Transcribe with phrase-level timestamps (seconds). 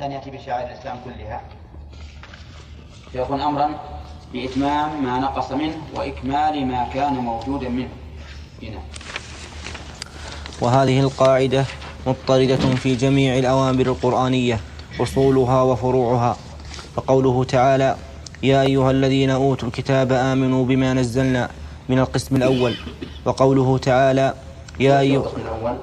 [0.00, 1.40] الإنسان يأتي بشعائر الإسلام كلها.
[3.12, 3.68] فيكون أمرا
[4.32, 7.88] بإتمام ما نقص منه وإكمال ما كان موجودا منه.
[8.62, 8.78] هنا.
[10.60, 11.64] وهذه القاعدة
[12.06, 14.60] مضطردة في جميع الأوامر القرآنية
[15.00, 16.36] أصولها وفروعها.
[16.96, 17.96] فقوله تعالى
[18.42, 21.50] يا أيها الذين أوتوا الكتاب آمنوا بما نزلنا
[21.88, 22.74] من القسم الأول
[23.24, 24.34] وقوله تعالى
[24.80, 25.76] يا أيها الأول.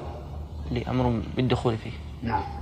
[0.70, 1.92] لأمر بالدخول فيه.
[2.22, 2.57] نعم.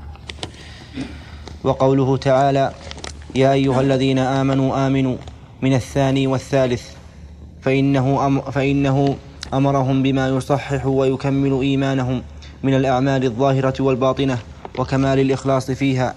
[1.66, 2.72] وقوله تعالى
[3.34, 5.16] يا أيها الذين آمنوا آمنوا
[5.62, 6.82] من الثاني والثالث
[7.62, 9.16] فإنه, أم فإنه
[9.54, 12.22] أمرهم بما يصحح ويكمل إيمانهم
[12.62, 14.38] من الأعمال الظاهرة والباطنة
[14.78, 16.14] وكمال الإخلاص فيها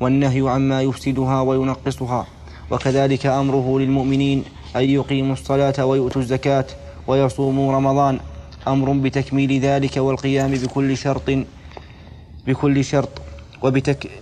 [0.00, 2.26] والنهي عما يفسدها وينقصها
[2.70, 4.44] وكذلك أمره للمؤمنين
[4.76, 6.66] أن يقيموا الصلاة ويؤتوا الزكاة
[7.06, 8.18] ويصوموا رمضان
[8.68, 11.30] أمر بتكميل ذلك والقيام بكل شرط
[12.46, 13.10] بكل شرط
[13.62, 14.21] وبتك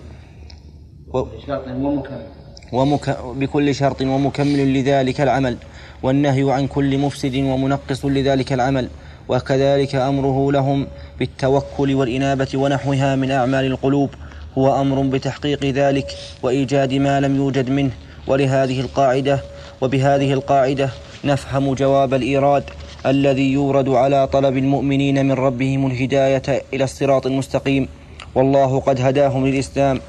[1.13, 1.25] و...
[1.47, 2.25] شرط ومكمل.
[2.71, 3.17] ومك...
[3.35, 5.57] بكل شرط ومكمل لذلك العمل
[6.03, 8.87] والنهي عن كل مفسد ومنقص لذلك العمل
[9.29, 10.87] وكذلك أمره لهم
[11.19, 14.09] بالتوكل والإنابة ونحوها من أعمال القلوب
[14.57, 16.07] هو أمر بتحقيق ذلك
[16.43, 17.91] وإيجاد ما لم يوجد منه
[18.27, 19.39] ولهذه القاعدة
[19.81, 20.89] وبهذه القاعدة
[21.25, 22.63] نفهم جواب الإيراد
[23.05, 27.87] الذي يورد على طلب المؤمنين من ربهم الهداية إلى الصراط المستقيم
[28.35, 29.99] والله قد هداهم للإسلام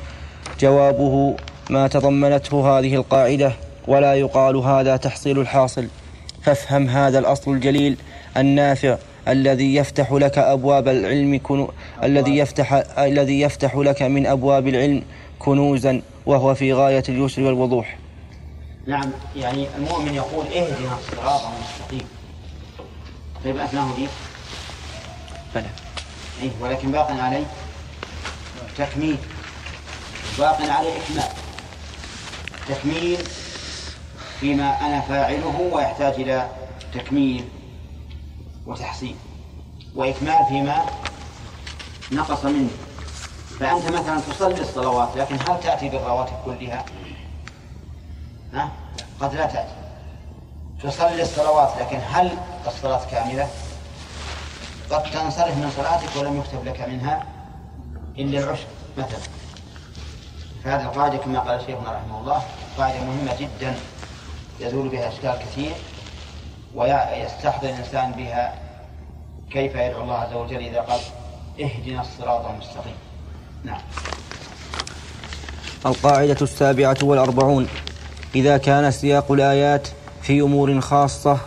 [0.63, 1.37] جوابه
[1.71, 3.53] ما تضمنته هذه القاعدة
[3.89, 5.89] ولا يقال هذا تحصيل الحاصل
[6.43, 7.97] فافهم هذا الأصل الجليل
[8.37, 8.97] النافع
[9.29, 11.71] الذي يفتح لك أبواب العلم كنو...
[12.03, 15.03] الذي يفتح الذي يفتح لك من أبواب العلم
[15.39, 17.99] كنوزا وهو في غاية اليسر والوضوح.
[18.87, 22.09] نعم يعني المؤمن يقول اهدنا الصراط المستقيم.
[23.45, 24.07] طيب أثناه دي؟
[25.55, 25.67] بلى.
[26.43, 27.45] إيه ولكن باق عليه
[28.79, 29.17] تكميل
[30.39, 31.29] باق عليه إكمال.
[32.69, 33.19] تكميل
[34.41, 36.49] فيما أنا فاعله ويحتاج إلى
[36.95, 37.49] تكميل
[38.67, 39.17] وتحسين
[39.95, 40.87] وإكمال فيما
[42.13, 42.71] نقص منه
[43.61, 46.85] فأنت مثلا تصلي الصلوات لكن هل تأتي بالرواتب كلها؟
[48.55, 48.71] ها؟
[49.21, 49.75] قد لا تأتي
[50.83, 53.49] تصلي الصلوات لكن هل الصلاة كاملة؟
[54.91, 57.25] قد تنصرف من صلاتك ولم يكتب لك منها
[58.19, 58.67] إلا العشر
[58.99, 59.42] مثلا
[60.65, 62.43] فهذه القاعدة كما قال شيخنا رحمه الله
[62.79, 63.75] قاعدة مهمة جدا
[64.61, 65.73] يزول بها أشكال كثير
[66.75, 68.55] ويستحضر الإنسان بها
[69.51, 71.01] كيف يدعو الله عز وجل إذا قال
[71.61, 72.95] اهدنا الصراط المستقيم.
[73.65, 73.81] نعم.
[75.87, 77.69] القاعدة السابعة والأربعون
[78.35, 79.89] إذا كان سياق الآيات
[80.23, 81.39] في أمور خاصة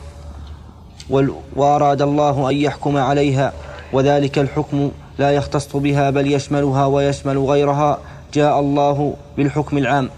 [1.55, 3.53] وأراد الله أن يحكم عليها
[3.93, 7.99] وذلك الحكم لا يختص بها بل يشملها ويشمل غيرها
[8.35, 10.09] جاء الله بالحكم العام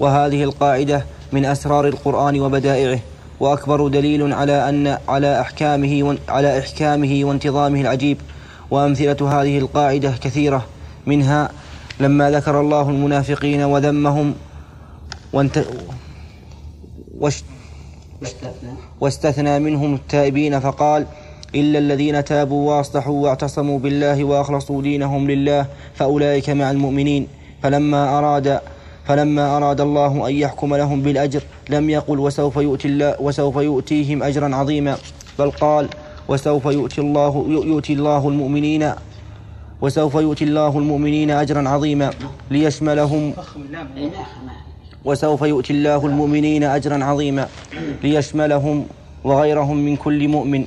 [0.00, 3.00] وهذه القاعدة من أسرار القرآن وبدائعه
[3.40, 8.18] وأكبر دليل على أن على أحكامه على إحكامه وانتظامه العجيب
[8.70, 10.66] وأمثلة هذه القاعدة كثيرة
[11.06, 11.50] منها
[12.00, 14.34] لما ذكر الله المنافقين وذمهم
[15.32, 15.64] وانت
[19.00, 21.06] واستثنى منهم التائبين فقال
[21.54, 27.39] إلا الذين تابوا وأصلحوا واعتصموا بالله وأخلصوا دينهم لله فأولئك مع المؤمنين.
[27.62, 28.60] فلما أراد
[29.04, 34.56] فلما أراد الله أن يحكم لهم بالأجر لم يقل وسوف يؤتي الله وسوف يؤتيهم أجرا
[34.56, 34.96] عظيما
[35.38, 35.88] بل قال
[36.28, 38.92] وسوف يؤتي الله يؤتي الله المؤمنين
[39.80, 42.10] وسوف يؤتي الله المؤمنين أجرا عظيما
[42.50, 43.34] ليشملهم
[45.04, 47.48] وسوف يؤتي الله المؤمنين أجرا عظيما
[48.02, 48.86] ليشملهم
[49.24, 50.64] وغيرهم من كل مؤمن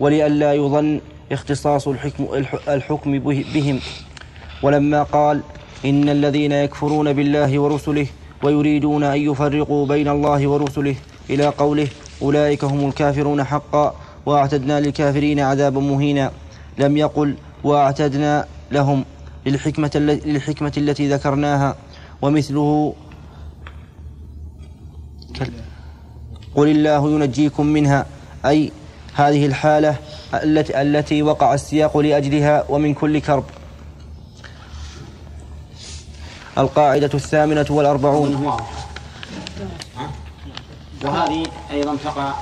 [0.00, 1.00] ولئلا يظن
[1.32, 2.26] اختصاص الحكم,
[2.68, 3.18] الحكم
[3.54, 3.80] بهم.
[4.62, 5.40] ولما قال
[5.84, 8.06] إن الذين يكفرون بالله ورسله
[8.42, 10.96] ويريدون أن يفرقوا بين الله ورسله
[11.30, 11.88] إلى قوله
[12.22, 13.94] أولئك هم الكافرون حقا
[14.26, 16.30] وأعتدنا للكافرين عذابا مهينا.
[16.78, 17.34] لم يقل
[17.64, 19.04] وأعتدنا لهم
[19.46, 19.90] للحكمة,
[20.26, 21.76] للحكمة التي ذكرناها.
[22.22, 22.94] ومثله
[26.54, 28.06] قل الله ينجيكم منها.
[28.46, 28.72] أي
[29.14, 29.96] هذه الحالة
[30.84, 33.44] التي, وقع السياق لأجلها ومن كل كرب.
[36.58, 38.58] القاعدة الثامنة والأربعون.
[41.04, 42.32] وهذه أيضا تقع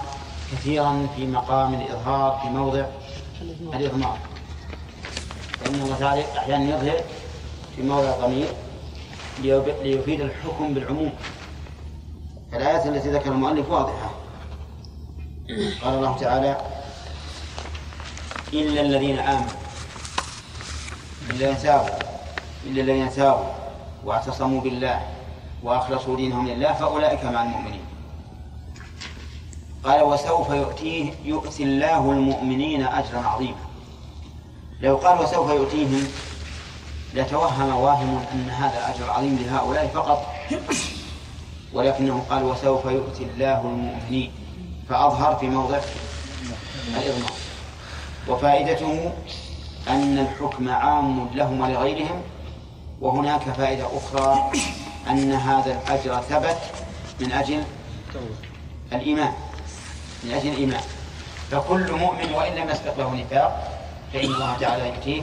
[0.53, 2.85] كثيرا في مقام الإظهار في موضع
[3.75, 4.19] الإضمار.
[5.61, 7.01] فإن الله تعالى أحيانا يظهر
[7.77, 8.49] في موضع ضمير
[9.83, 11.13] ليفيد الحكم بالعموم.
[12.53, 14.11] الآيات التي ذكر المؤلف واضحة.
[15.83, 16.57] قال الله تعالى
[18.53, 19.49] إلا الذين آمنوا
[21.31, 21.97] إلا تابوا
[22.67, 23.62] إلا الذين تابوا
[24.05, 25.01] واعتصموا بالله
[25.63, 27.85] وأخلصوا دينهم لله فأولئك مع المؤمنين.
[29.85, 33.65] قال وسوف يؤتيه يؤتي الله المؤمنين أجرا عظيما.
[34.81, 36.09] لو قال وسوف يؤتيهم
[37.15, 40.27] لتوهم واهم أن هذا الأجر العظيم لهؤلاء فقط
[41.73, 44.33] ولكنه قال وسوف يؤتي الله المؤمنين.
[44.89, 45.81] فأظهر في موضع
[46.89, 47.33] الإضمار
[48.29, 49.13] وفائدته
[49.89, 52.23] أن الحكم عام لهم ولغيرهم
[53.03, 54.51] وهناك فائدة أخرى
[55.11, 56.59] أن هذا الأجر ثبت
[57.21, 57.65] من أجل
[58.93, 59.33] الإيمان
[60.25, 60.83] من أجل الإيمان.
[61.51, 63.79] فكل مؤمن وإن لم يسبق له نفاق
[64.13, 65.23] فإن الله تعالى يؤتيه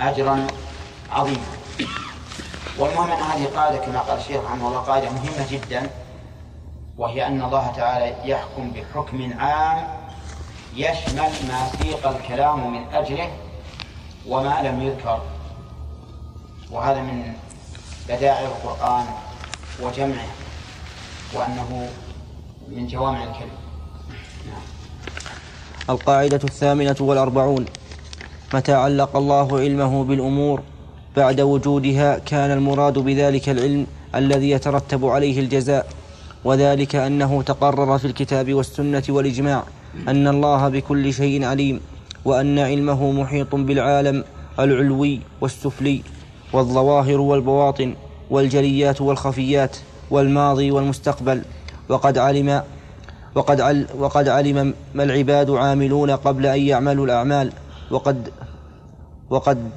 [0.00, 0.46] أجرا
[1.10, 1.46] عظيما.
[2.78, 5.90] والمهم أن هذه قاعدة كما قال الشيخ رحمه الله قاعدة مهمة جدا
[6.98, 9.88] وهي أن الله تعالى يحكم بحكم عام
[10.76, 13.30] يشمل ما سيق الكلام من أجله
[14.26, 15.20] وما لم يذكر.
[16.72, 17.22] وهذا من
[18.08, 19.04] بدائع القرآن
[19.82, 20.28] وجمعه
[21.34, 21.88] وأنه
[22.68, 23.58] من جوامع الكلم.
[24.46, 24.62] نعم.
[25.90, 27.64] القاعدة الثامنة والأربعون.
[28.54, 30.62] متى علق الله علمه بالأمور
[31.16, 35.86] بعد وجودها كان المراد بذلك العلم الذي يترتب عليه الجزاء
[36.44, 39.64] وذلك أنه تقرر في الكتاب والسنة والإجماع
[40.08, 41.80] أن الله بكل شيء عليم
[42.24, 44.24] وأن علمه محيط بالعالم
[44.58, 46.02] العلوي والسفلي.
[46.52, 47.94] والظواهر والبواطن
[48.30, 49.76] والجليات والخفيات
[50.10, 51.42] والماضي والمستقبل.
[51.88, 52.62] وقد علم
[53.34, 57.52] وقد, عل وقد علم ما العباد عاملون قبل أن يعملوا الأعمال.
[57.90, 58.28] وقد
[59.30, 59.70] وقد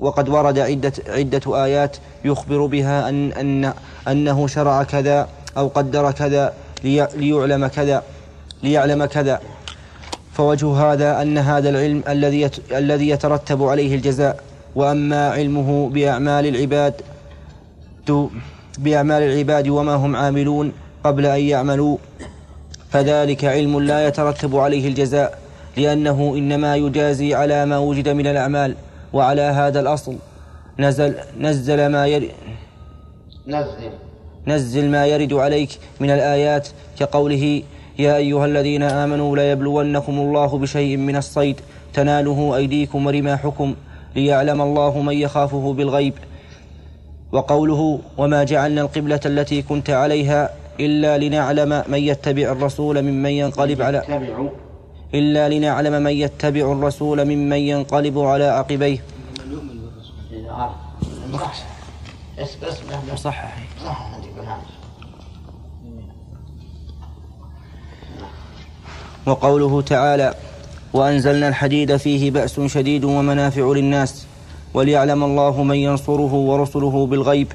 [0.00, 3.72] وقد ورد عدة عدة آيات يخبر بها أن أن
[4.08, 6.54] أنه شرع كذا أو قدر كذا
[6.84, 8.02] ليعلم كذا
[8.62, 9.40] ليعلم كذا.
[10.32, 16.94] فوجه هذا أن هذا العلم الذي الذي يترتب عليه الجزاء وأما علمه بأعمال العباد
[18.78, 20.72] بأعمال العباد وما هم عاملون
[21.04, 21.96] قبل أن يعملوا.
[22.90, 25.38] فذلك علم لا يترتب عليه الجزاء
[25.76, 28.74] لأنه إنما يجازي على ما وجد من الأعمال
[29.12, 30.16] وعلى هذا الأصل.
[30.78, 32.30] نزل نزل ما يرد
[33.46, 33.90] نزل.
[34.46, 36.68] نزل ما يرد عليك من الآيات
[36.98, 37.62] كقوله
[37.98, 41.60] يا أيها الذين آمنوا ليبلونكم الله بشيء من الصيد
[41.94, 43.74] تناله أيديكم ورماحكم
[44.16, 46.14] ليعلم الله من يخافه بالغيب
[47.32, 50.50] وقوله وما جعلنا القبلة التي كنت عليها
[50.80, 53.98] إلا لنعلم من يتبع الرسول ممن ينقلب على
[55.14, 58.98] إلا لنعلم من يتبع الرسول ممن ينقلب على عقبيه.
[69.26, 70.34] وقوله تعالى
[70.92, 74.26] وأنزلنا الحديد فيه بأس شديد ومنافع للناس
[74.74, 77.52] وليعلم الله من ينصره ورسله بالغيب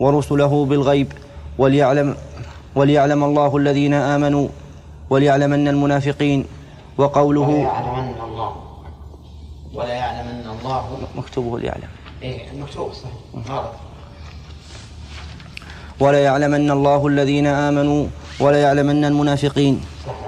[0.00, 1.12] ورسله بالغيب
[1.58, 2.16] وليعلم
[2.74, 4.48] وليعلم الله الذين آمنوا
[5.10, 6.44] وليعلمن المنافقين
[6.98, 8.56] وقوله وليعلمن الله.
[9.74, 10.84] ولا يعلمن الله.
[11.16, 11.88] مكتوبه ليعلم.
[12.22, 13.48] إيه مكتوب صحيح.
[13.50, 13.72] غلط.
[16.00, 18.06] ولا يعلمن الله الذين آمنوا
[18.40, 19.80] ولا يعلمن المنافقين.
[20.06, 20.27] نعم.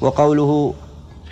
[0.00, 0.74] وقوله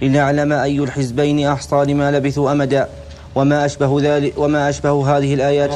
[0.02, 2.88] لنعلم أي الحزبين أحصى لما لبثوا أمدا
[3.34, 5.70] وما أشبه ذلك وما أشبه هذه الآيات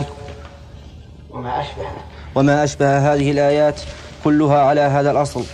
[1.30, 1.86] وما أشبه.
[2.34, 3.80] وما أشبه هذه الآيات
[4.24, 5.44] كلها على هذا الأصل.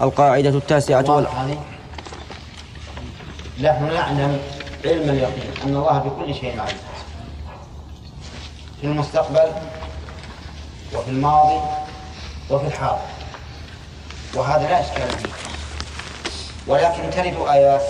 [0.00, 1.26] القاعدة التاسعة وال...
[3.60, 4.38] نحن نعلم
[4.84, 6.76] علم اليقين أن الله بكل شيء عليم.
[8.80, 9.50] في المستقبل
[10.94, 11.60] وفي الماضي
[12.50, 13.21] وفي الحاضر.
[14.34, 15.32] وهذا لا إشكال فيه.
[16.66, 17.82] ولكن ترد آيات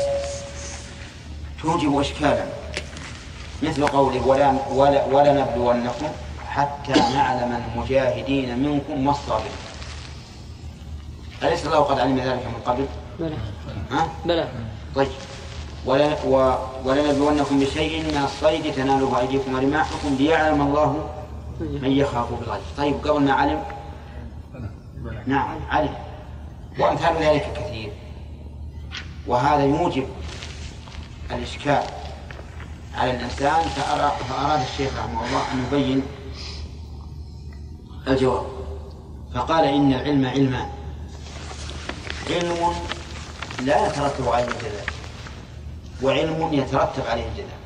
[1.63, 2.45] توجب إشكالا.
[3.63, 6.07] مثل قوله ولا ولا ولنبلونكم
[6.49, 9.53] حتى نعلم المجاهدين منكم والصابرين
[11.43, 12.87] أليس الله قد علم ذلك من قبل؟
[13.21, 13.37] بلى.
[13.91, 14.49] ها؟ بلى.
[14.95, 15.09] طيب.
[15.87, 16.17] ولا
[16.85, 21.09] ولنبلونكم بشيء من الصيد تناله أيديكم ورماحكم ليعلم الله
[21.61, 22.63] من يخاف بالغيب.
[22.77, 23.63] طيب قبل ما علم؟
[25.27, 25.95] نعم علم.
[26.79, 27.93] وأمثال ذلك كثير.
[29.27, 30.07] وهذا يوجب
[31.31, 31.83] الإشكال
[32.95, 33.63] على الإنسان
[34.29, 36.03] فأراد الشيخ رحمه الله أن يبين
[38.09, 38.47] الجواب.
[39.35, 40.69] فقال إن العلم علمان.
[42.31, 42.73] علم
[43.63, 44.85] لا يترتب عليه الجزاء
[46.03, 47.59] وعلم يترتب عليه الجزاء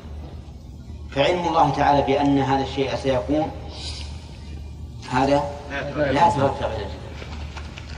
[1.11, 3.51] فعلم الله تعالى بأن هذا الشيء سيكون
[5.11, 5.43] هذا
[5.95, 6.63] لا يترتب.
[6.63, 7.06] عليه الجزاء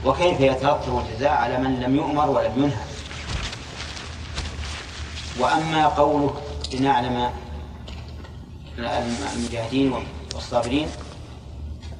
[0.06, 2.84] وكيف يترتب الجزاء على من لم يؤمر ولم ينهى؟
[5.40, 6.34] وأما قوله
[6.74, 7.30] لنعلم
[8.78, 9.92] المجاهدين
[10.34, 10.88] والصابرين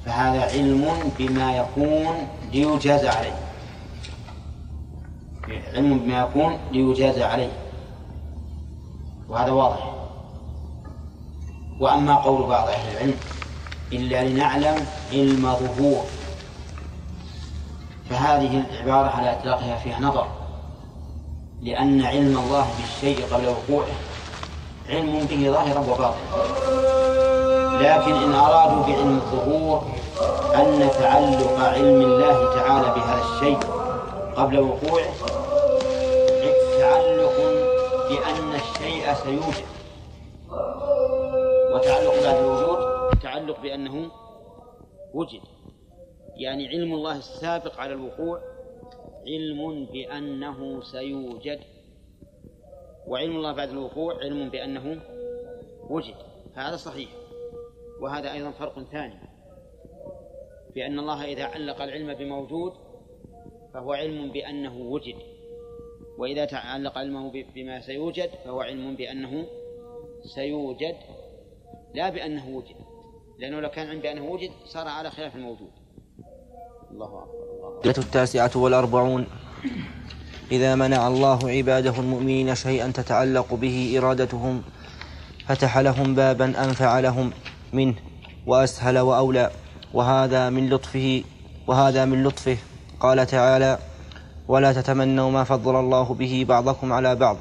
[0.05, 3.39] فهذا علم بما يكون ليجاز عليه.
[5.73, 7.51] علم بما يكون ليجاز عليه.
[9.29, 9.93] وهذا واضح.
[11.79, 13.15] وأما قول بعض أهل العلم
[13.93, 16.05] إلا لنعلم علم ظهور.
[18.11, 20.27] فهذه العبارة على إطلاقها فيها نظر
[21.61, 23.95] لأن علم الله بالشيء قبل وقوعه
[24.89, 26.31] علم به ظاهرا وباطنا.
[27.81, 29.83] لكن إن أرادوا بعلم الظهور
[30.55, 33.59] أن تعلق علم الله تعالى بهذا الشيء
[34.35, 35.13] قبل وقوعه
[36.79, 37.37] تعلق
[38.09, 39.65] بأن الشيء سيوجد.
[41.73, 42.77] وتعلق بعد الوجود
[43.23, 44.09] تعلق بأنه
[45.13, 45.41] وجد.
[46.41, 48.41] يعني علم الله السابق على الوقوع
[49.27, 51.59] علم بأنه سيوجد.
[53.07, 55.01] وعلم الله بعد الوقوع علم بأنه
[55.89, 56.15] وجد.
[56.53, 57.09] هذا صحيح.
[58.01, 59.19] وهذا أيضا فرق ثاني.
[60.75, 62.73] بأن الله إذا علق العلم بموجود
[63.73, 65.15] فهو علم بأنه وجد.
[66.17, 69.47] وإذا تعلق علمه بما سيوجد فهو علم بأنه
[70.35, 70.95] سيوجد.
[71.93, 72.75] لا بأنه وجد.
[73.39, 75.80] لأنه لو كان علم بأنه وجد صار على خلاف الموجود.
[76.91, 77.23] الله
[77.85, 79.25] التاسعة والأربعون.
[80.51, 84.61] إذا منع الله عباده المؤمنين شيئا تتعلق به إرادتهم
[85.47, 87.31] فتح لهم بابا أنفع لهم
[87.73, 87.95] منه
[88.47, 89.51] وأسهل وأولى.
[89.93, 91.23] وهذا من لطفه
[91.67, 92.57] وهذا من لطفه.
[92.99, 93.79] قال تعالى
[94.47, 97.37] ولا تتمنوا ما فضل الله به بعضكم على بعض.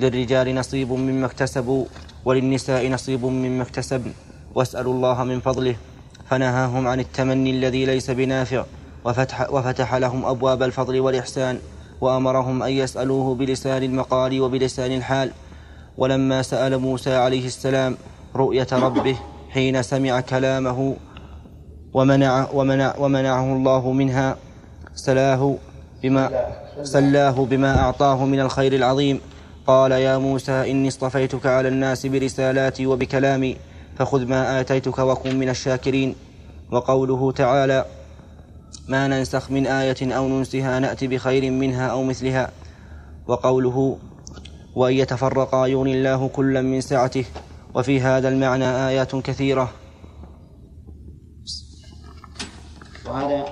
[0.00, 1.84] للرجال نصيب مما اكتسبوا
[2.24, 4.12] وللنساء نصيب مما اكتسبن.
[4.54, 5.76] واسألوا الله من فضله
[6.30, 8.64] فنهاهم عن التمني الذي ليس بنافع.
[9.04, 11.58] وفتح, وفتح لهم أبواب الفضل والإحسان
[12.00, 15.30] وأمرهم أن يسألوه بلسان المقال وبلسان الحال.
[15.98, 17.96] ولما سأل موسى عليه السلام
[18.36, 19.16] رؤية ربه
[19.50, 20.96] حين سمع كلامه
[21.94, 24.36] ومنع ومنع ومنعه الله منها
[24.94, 25.56] سلاه
[26.02, 26.30] بما
[26.82, 29.20] سلاه بما أعطاه من الخير العظيم.
[29.66, 33.56] قال يا موسى إني اصطفيتك على الناس برسالاتي وبكلامي
[33.98, 36.14] فخذ ما آتيتك وكن من الشاكرين.
[36.70, 37.84] وقوله تعالى
[38.88, 42.50] ما ننسخ من آية أو ننسها نأتي بخير منها أو مثلها.
[43.26, 43.98] وقوله
[44.74, 47.24] وأن يتفرقا يغني الله كلا من سعته.
[47.74, 49.72] وفي هذا المعنى آيات كثيرة.
[53.06, 53.44] وهذا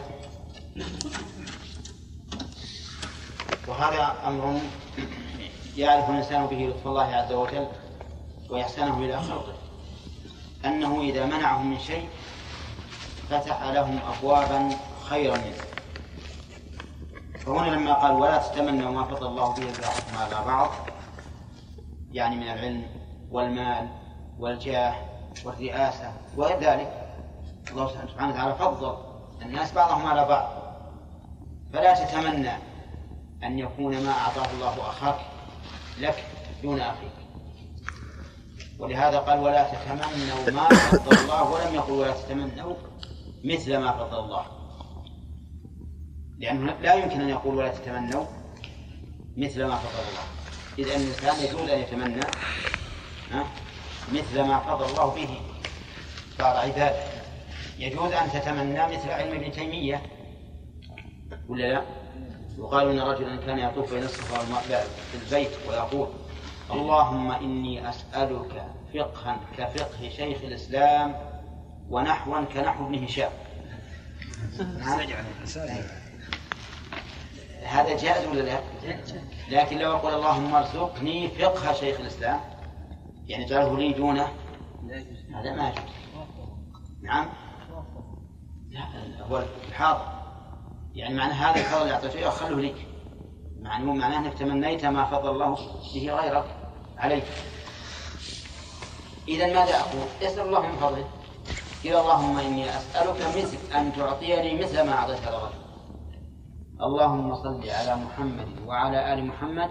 [3.68, 4.60] وهذا أمر
[5.76, 7.66] يعرف الإنسان به لطف الله عز وجل
[8.50, 9.54] وإحسانه إلى خلقه
[10.64, 12.08] أنه إذا منعهم من شيء
[13.30, 14.68] فتح لهم أبوابا
[15.12, 15.64] خيرا منه
[17.46, 20.70] فهنا لما قال ولا تتمنوا ما فضل الله به بعضكم على بعض
[22.12, 22.86] يعني من العلم
[23.30, 23.88] والمال
[24.38, 24.94] والجاه
[25.44, 27.14] والرئاسة وغير ذلك
[27.70, 28.96] الله سبحانه وتعالى فضل
[29.42, 30.48] الناس بعضهم على بعض.
[31.72, 32.52] فلا تتمنى
[33.42, 35.18] أن يكون ما أعطاه الله أخاك
[35.98, 36.24] لك
[36.62, 37.12] دون أخيك.
[38.78, 42.74] ولهذا قال ولا تتمنوا ما فضل الله ولم يقل ولا تتمنوا
[43.44, 44.61] مثل ما فضل الله.
[46.38, 48.24] لأنه لا يمكن أن يقول ولا تتمنوا
[49.36, 50.24] مثل ما فضل الله.
[50.78, 52.20] إذ أن الإنسان يجوز أن يتمنى
[54.12, 55.40] مثل ما فضل الله به
[56.38, 57.04] بعض عباده.
[57.78, 60.02] يجوز أن تتمنى مثل علم ابن تيمية.
[61.48, 61.82] ولا لا؟
[62.58, 66.08] يقال إن رجلا كان يطوف بين الصفا والمروه في البيت ويقول
[66.70, 71.14] اللهم إني أسألك فقها كفقه شيخ الإسلام
[71.90, 73.32] ونحوا كنحو ابن هشام.
[77.64, 78.60] هذا جائز ولا لا؟
[79.48, 82.40] لكن لو يقول اللهم ارزقني فقه شيخ الإسلام
[83.26, 84.28] يعني جعله لي دونه
[85.34, 85.84] هذا ما يجوز
[87.02, 87.28] نعم؟
[88.70, 88.80] لا
[89.30, 90.04] هو الحاضر.
[90.94, 92.86] يعني معنى هذا الفضل اللي أعطيته خله لك
[93.60, 95.54] معنى معناه أنك تمنيت ما فضل الله
[95.94, 96.44] به غيرك
[96.98, 97.24] عليك.
[99.28, 101.04] إذا ماذا أقول؟ اسأل الله من فضله.
[101.84, 105.61] قل اللهم إني أسألك مثل أن تعطيني مثل ما أعطيت الرجل
[106.82, 109.70] اللهم صل على محمد وعلى آل محمد.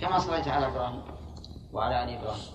[0.00, 0.48] كما صليت.
[0.48, 1.02] على إبراهيم
[1.72, 2.50] وعلى آل إبراهيم.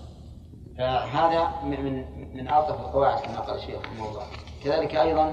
[0.78, 1.94] فهذا من من
[2.36, 4.26] من ألطف القواعد كما قال الشيخ رحمه الله.
[4.64, 5.24] كذلك أيضا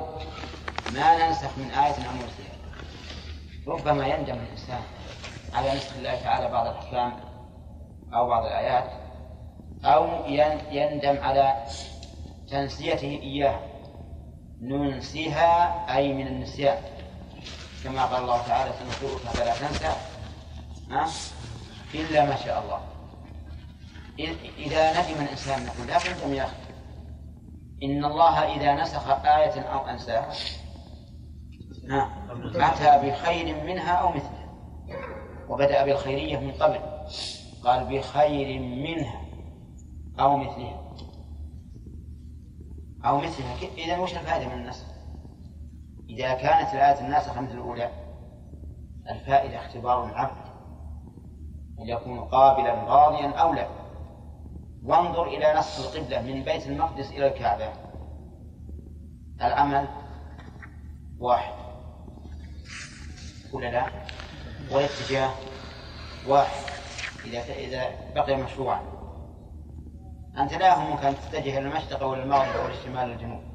[0.93, 2.49] ما ننسخ من آية أو ننسخ
[3.67, 4.81] ربما يندم الإنسان
[5.53, 7.13] على نسخ الله تعالى بعض الأحكام
[8.13, 8.89] أو بعض الآيات
[9.85, 10.25] أو
[10.71, 11.65] يندم على
[12.51, 13.59] تنسيته إياها.
[14.61, 16.77] ننسيها أي من النسيان.
[17.83, 19.95] كما قال الله تعالى سنقرئك فلا تنسى.
[20.91, 21.09] ها
[21.95, 22.79] إلا ما شاء الله.
[24.57, 26.55] إذا ندم الإنسان نقول لا تندم يا أخي
[27.83, 30.33] إن الله إذا نسخ آية أو أنساها.
[32.55, 34.49] أتى بخير منها أو مثلها
[35.49, 36.79] وبدأ بالخيرية من قبل.
[37.63, 39.21] قال بخير منها
[40.19, 40.81] أو مثلها
[43.05, 43.55] أو مثلها.
[43.77, 44.85] إذا وش الفائدة من النسخ؟
[46.09, 47.89] إذا كانت الآية الناسخة مثل الأولى
[49.09, 50.49] الفائدة اختبار العبد.
[51.79, 53.67] أن يكون قابلا راضيا أو لا.
[54.83, 57.69] وانظر إلى نص القبلة من بيت المقدس إلى الكعبة.
[59.41, 59.87] العمل
[61.19, 61.53] واحد.
[63.53, 63.85] ولا لا؟
[64.71, 65.29] والاتجاه
[66.27, 66.69] واحد.
[67.25, 67.83] إذا إذا
[68.15, 68.81] بقي مشروعا.
[70.37, 73.48] أنت لا يهمك أن تتجه إلى المشرق أو المغرب أو الشمال الجنوب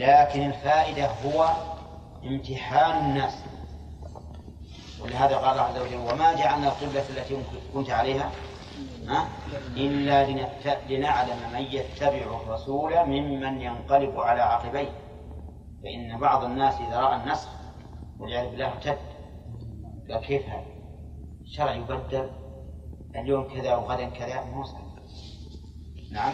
[0.00, 1.50] لكن الفائدة هو
[2.24, 3.34] امتحان الناس.
[5.00, 7.36] ولهذا قال الله عز وجل وما جعلنا القبلة التي
[7.74, 8.30] كنت عليها
[9.76, 10.26] إلا
[10.88, 14.90] لنعلم من يتبع الرسول ممن ينقلب على عقبيه.
[15.82, 17.48] فإن بعض الناس إذا رأى النسخ
[18.18, 18.98] والعياذ بالله ارتد
[20.10, 20.66] قال كيف هذا؟
[21.42, 22.30] الشرع يبدل
[23.16, 24.64] اليوم كذا وغدا كذا مو
[26.12, 26.32] نعم.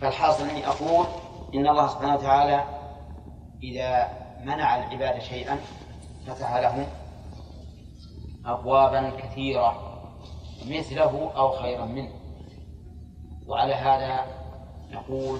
[0.00, 1.06] فالحاصل أني أقول
[1.54, 2.64] إن الله سبحانه وتعالى
[3.62, 4.08] إذا
[4.44, 5.58] منع العباد شيئا
[6.26, 6.86] فتح لهم
[8.46, 9.82] ابوابا كثيرة
[10.66, 12.10] مثله أو خيرا منه.
[13.46, 14.24] وعلى هذا
[14.90, 15.38] نقول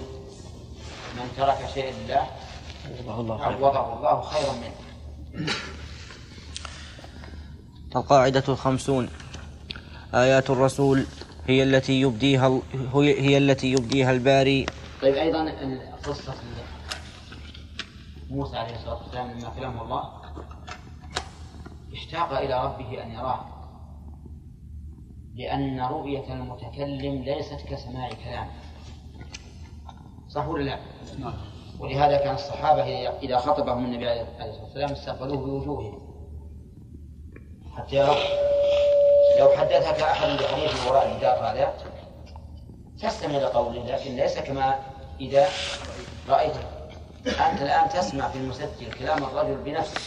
[1.15, 2.27] من ترك شيئا لله
[3.43, 4.75] عوضه الله خيرا منه.
[7.95, 9.09] القاعدة الخمسون.
[10.13, 11.05] آيات الرسول
[11.47, 12.59] هي التي يبديها
[12.93, 14.65] هي التي يبديها الباري
[15.01, 15.51] طيب أيضا
[16.03, 16.33] قصة
[18.29, 20.11] موسى عليه الصلاة والسلام لما كلمه الله
[21.93, 23.45] اشتاق إلى ربه أن يراه
[25.35, 28.51] لأن رؤية المتكلم ليست كسماع كلامه
[30.29, 30.79] صح ولا لا؟
[31.79, 36.07] ولهذا كان الصحابة إذا خطبهم النبي عليه الصلاة والسلام استقبلوه بوجوههم
[37.77, 38.15] حتى يروا
[39.39, 41.73] لو حدثك أحد بحديث وراء الجدار هذا
[43.01, 44.79] تستمع لقوله لكن ليس كما
[45.19, 45.47] إذا
[46.29, 46.59] رأيته.
[47.25, 50.01] أنت الآن تسمع في المسجل كلام الرجل بنفسه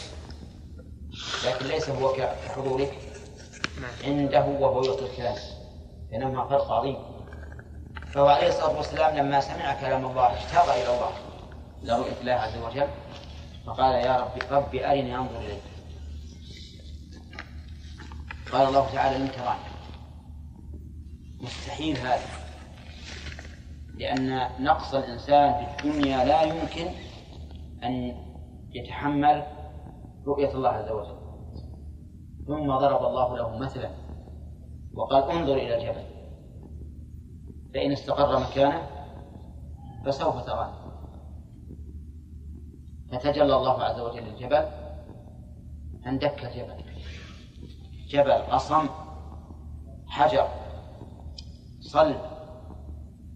[1.45, 2.93] لكن ليس هو كحضورك.
[4.03, 5.35] عنده وهو يلقي الكلام.
[6.11, 6.97] بينهما فرق عظيم
[8.13, 11.11] فهو عليه الصلاة والسلام لما سمع كلام الله اشتاق إلى الله
[11.97, 12.87] رؤية الله عز وجل.
[13.67, 15.61] فقال يا رب رب أرني أنظر إليك.
[18.51, 19.59] قال الله تعالى لن تراني.
[21.41, 22.40] مستحيل هذا.
[23.95, 26.87] لأن نقص الإنسان في الدنيا لا يمكن
[27.83, 28.15] أن
[28.71, 29.43] يتحمل
[30.27, 31.21] رؤية الله عز وجل.
[32.47, 33.89] ثم ضرب الله له مثلا
[34.93, 36.03] وقال انظر إلى الجبل.
[37.73, 38.87] فإن استقر مكانه
[40.05, 40.73] فسوف تراني
[43.11, 44.65] فتجلى الله عز وجل الجبل
[46.05, 46.83] فاندك الجبل.
[48.09, 48.89] جبل أصم
[50.07, 50.47] حجر
[51.81, 52.21] صلب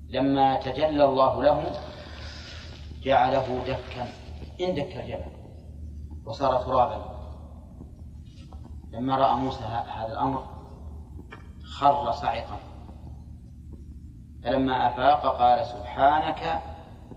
[0.10, 1.72] لما تجلى الله له
[3.04, 4.08] جعله دكا.
[4.62, 5.32] اندك الجبل
[6.26, 7.16] وصار ترابا.
[8.92, 10.44] لما رأى موسى هذا الأمر
[11.80, 12.58] خر صعقا.
[14.44, 16.62] فلما أفاق قال سبحانك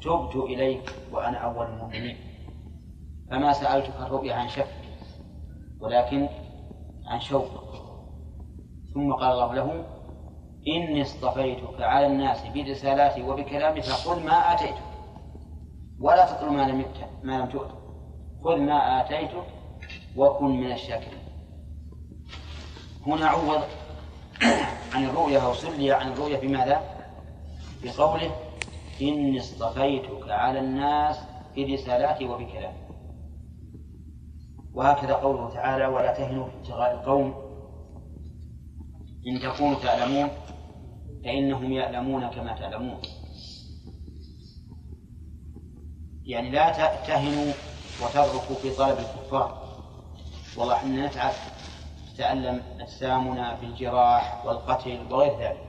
[0.03, 2.17] تبت إليك وأنا أول المؤمنين.
[3.31, 4.75] فما سألتك الرؤيا عن شك
[5.81, 6.29] ولكن
[7.07, 7.49] عن شوق.
[8.95, 9.98] ثم قال الله له
[10.77, 14.83] إني اصطفيتك على الناس برسالاتي وبكلامي فخذ ما آتيتك.
[16.01, 16.85] ولا تطلب ما لم
[17.23, 17.71] ما لم تؤت.
[18.45, 19.45] خذ ما آتيتك
[20.17, 21.19] وكن من الشاكرين.
[23.07, 23.63] هنا عوض
[24.95, 26.83] عن الرؤيا أو سلي عن الرؤيا بماذا؟
[27.85, 28.31] بقوله
[29.03, 31.19] إني اصطفيتك على الناس
[31.57, 32.89] برسالاتي وبكلامي.
[34.75, 37.35] وهكذا قوله تعالى ولا تهنوا في ابتغاء القوم
[39.27, 40.29] إن تكونوا تعلمون.
[41.25, 43.01] فإنهم يعلمون كما تعلمون
[46.25, 46.71] يعني لا
[47.07, 47.53] تهنوا
[48.03, 49.69] وتضركوا في طلب الكفار.
[50.57, 51.33] والله إحنا نتعب.
[52.15, 55.69] تتألم أجسامنا بالجراح والقتل وغير ذلك.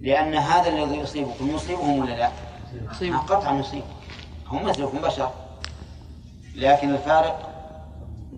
[0.00, 2.30] لأن هذا الذي يصيبكم يصيبهم ولا لا؟
[2.90, 3.20] يصيبهم.
[3.20, 3.82] قطعا يصيب.
[4.46, 5.30] هم مثلكم بشر.
[6.54, 7.48] لكن الفارق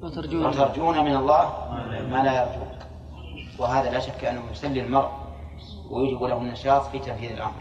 [0.02, 1.68] وترجون, وترجون من الله
[2.10, 2.68] ما لا يرجون
[3.58, 5.19] وهذا لا شك أنه يسلي المرء.
[5.90, 7.52] ويجب له النشاط في تنفيذ الأمر.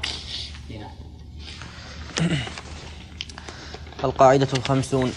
[4.03, 5.13] القاعدة الخمسون.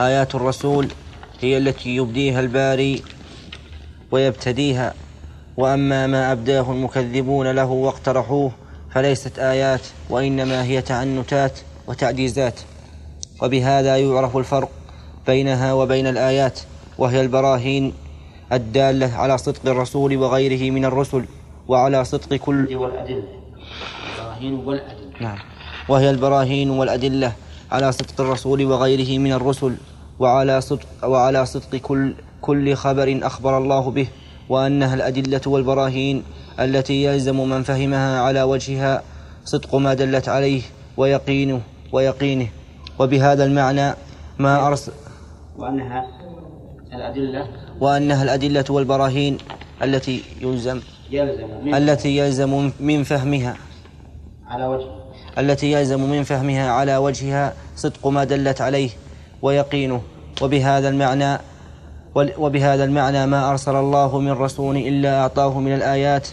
[0.00, 0.88] آيات الرسول
[1.40, 3.02] هي التي يبديها الباري
[4.10, 4.94] ويبتديها.
[5.56, 8.52] وأما ما أبداه المكذبون له واقترحوه
[8.94, 12.60] فليست آيات وإنما هي تعنتات وتعجيزات
[13.42, 14.70] وبهذا يعرف الفرق
[15.26, 16.60] بينها وبين الآيات
[16.98, 17.94] وهي البراهين
[18.52, 21.24] الدالة على صدق الرسول وغيره من الرسل.
[21.68, 23.22] وعلى صدق كل والأدلة.
[24.18, 25.20] البراهين والأدلة.
[25.20, 25.38] نعم.
[25.88, 27.32] وهي البراهين والأدلة.
[27.72, 29.76] على صدق الرسول وغيره من الرسل.
[30.18, 34.08] وعلى صدق وعلى صدق كل كل خبر أخبر الله به.
[34.48, 36.22] وأنها الأدلة والبراهين
[36.60, 39.02] التي يلزم من فهمها على وجهها.
[39.44, 40.62] صدق ما دلت عليه
[40.96, 41.60] ويقينه
[41.92, 42.48] ويقينه.
[42.98, 43.94] وبهذا المعنى
[44.38, 44.92] ما أرسل
[45.56, 46.06] وأنها
[46.92, 47.48] الأدلة.
[47.80, 49.38] وأنها الأدلة والبراهين
[49.82, 53.56] التي يلزم يلزم من التي يلزم من فهمها.
[54.46, 54.86] على وجه.
[55.38, 58.90] التي يلزم من فهمها على وجهها صدق ما دلت عليه
[59.42, 60.00] ويقينه.
[60.42, 61.38] وبهذا المعنى
[62.14, 66.28] وبهذا المعنى ما أرسل الله من رسول إلا أعطاه من الآيات.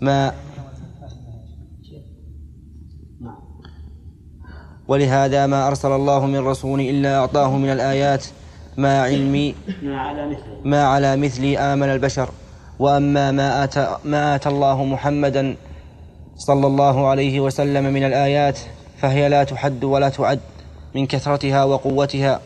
[0.00, 0.32] ما
[4.88, 8.24] ولهذا ما أرسل الله من رسول إلا أعطاه من الآيات.
[8.76, 12.28] ما علمي ما على مثله ما على مثل آمن البشر.
[12.78, 15.56] وأما ما آتى, ما آتى الله محمدا
[16.36, 18.58] صلى الله عليه وسلم من الآيات
[18.98, 20.40] فهي لا تحد ولا تعد
[20.94, 22.40] من كثرتها وقوتها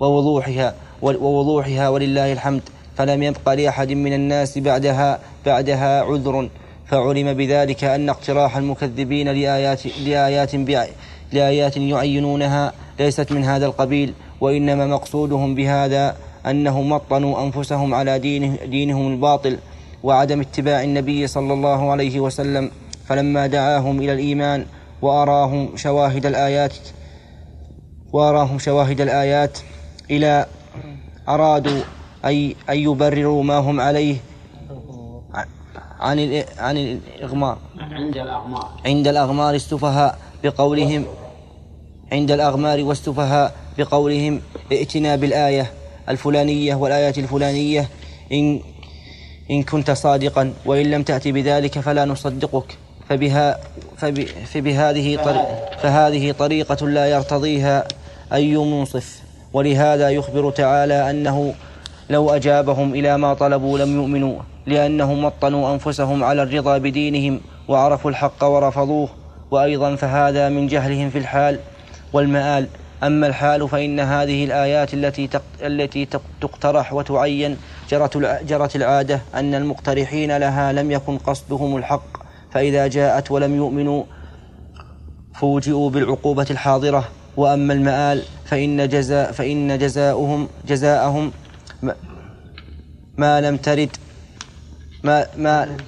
[0.00, 0.74] ووضوحها.
[1.02, 2.62] ووضوحها ولله الحمد.
[2.98, 6.48] فلم يبق لأحد من الناس بعدها بعدها عذر
[6.86, 10.54] فعلم بذلك أن اقتراح المكذبين لآيات لآيات
[11.32, 16.16] لآيات يعينونها ليست من هذا القبيل وإنما مقصودهم بهذا
[16.50, 19.58] أنهم مطنوا أنفسهم على دينه دينهم الباطل
[20.02, 22.70] وعدم اتباع النبي صلى الله عليه وسلم
[23.06, 24.66] فلما دعاهم إلى الإيمان
[25.02, 26.74] وأراهم شواهد الآيات
[28.12, 29.58] وأراهم شواهد الآيات
[30.10, 30.46] إلى
[31.28, 31.80] أرادوا
[32.24, 34.16] أي أن يبرروا ما هم عليه
[36.00, 38.68] عن عن الإغمار عند الأغمار.
[38.86, 41.04] عند الأغمار السفهاء بقولهم
[42.12, 44.40] عند الأغمار والسفهاء بقولهم
[44.72, 45.72] ائتنا بالآية.
[46.08, 47.88] الفلانية والآيات الفلانية
[48.32, 48.60] إن
[49.50, 53.58] إن كنت صادقا وإن لم تأتي بذلك فلا نصدقك فبها
[53.96, 57.84] فب فبهذه طريقة فهذه طريقة لا يرتضيها
[58.32, 61.54] أي منصف ولهذا يخبر تعالى أنه
[62.10, 68.44] لو أجابهم إلى ما طلبوا لم يؤمنوا لأنهم وطنوا أنفسهم على الرضا بدينهم وعرفوا الحق
[68.44, 69.08] ورفضوه.
[69.50, 71.58] وأيضا فهذا من جهلهم في الحال
[72.12, 72.68] والمآل.
[73.02, 75.28] أما الحال فإن هذه الآيات التي
[75.62, 76.08] التي
[76.40, 77.56] تقترح وتعين
[77.90, 84.04] جرت جرت العادة أن المقترحين لها لم يكن قصدهم الحق فإذا جاءت ولم يؤمنوا
[85.34, 87.08] فوجئوا بالعقوبة الحاضرة.
[87.38, 91.32] وأما المآل فإن جزاء فإن جزاؤهم جزاءهم
[93.16, 93.96] ما لم ترد
[95.04, 95.78] ما ما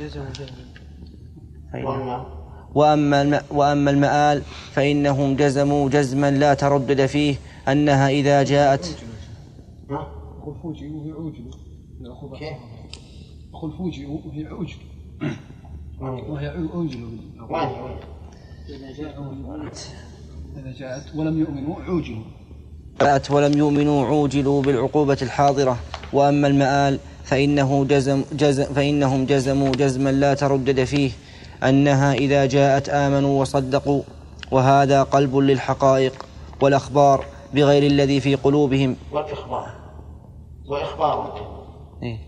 [2.74, 7.34] وأما وأما المآل فإنهم جزموا جزما لا تردد فيه
[7.68, 8.96] أنها إذا جاءت.
[11.12, 11.12] عوجل.
[11.12, 11.50] عوجل.
[14.28, 14.78] وهي عوجل.
[20.56, 22.24] إذا جاءت ولم يؤمنوا عوجلوا.
[23.00, 25.76] جاءت ولم يؤمنوا عوجلوا بالعقوبة الحاضرة.
[26.12, 31.10] وأما المآل فإنه جزم جزم فإنهم جزموا جزما لا تردد فيه
[31.64, 34.02] أنها إذا جاءت آمنوا وصدقوا
[34.50, 36.26] وهذا قلب للحقائق
[36.60, 38.96] والأخبار بغير الذي في قلوبهم.
[39.12, 39.66] والإخبار
[40.66, 41.40] وإخبار.
[42.02, 42.18] إيه.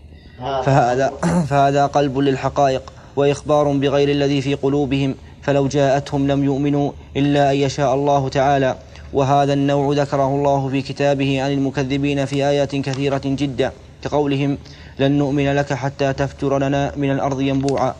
[0.63, 1.11] فهذا
[1.49, 7.93] فهذا قلب للحقائق وإخبار بغير الذي في قلوبهم فلو جاءتهم لم يؤمنوا إلا أن يشاء
[7.93, 8.75] الله تعالى.
[9.13, 13.71] وهذا النوع ذكره الله في كتابه عن المكذبين في آيات كثيرة جدا
[14.03, 14.57] كقولهم
[14.99, 17.95] لن نؤمن لك حتى تفجر لنا من الأرض ينبوعا.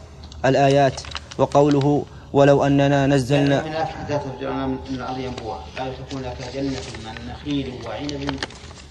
[0.45, 1.01] الآيات.
[1.37, 6.81] وقوله ولو أننا نزلنا من حتى تفجر لنا من الأرض ينبوعا لا تكون لك جنة
[7.05, 8.39] من نخيل وعنب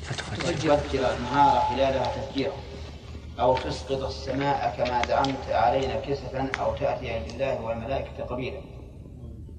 [0.02, 2.52] فتفجر النهار خلالها تفجيرا.
[3.40, 8.60] أو تسقط السماء كما زعمت علينا كسفا أو تأتي بالله والملائكة قبيلا.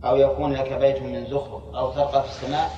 [0.04, 2.70] أو يكون لك بيت من زخرف أو ترقى في السماء.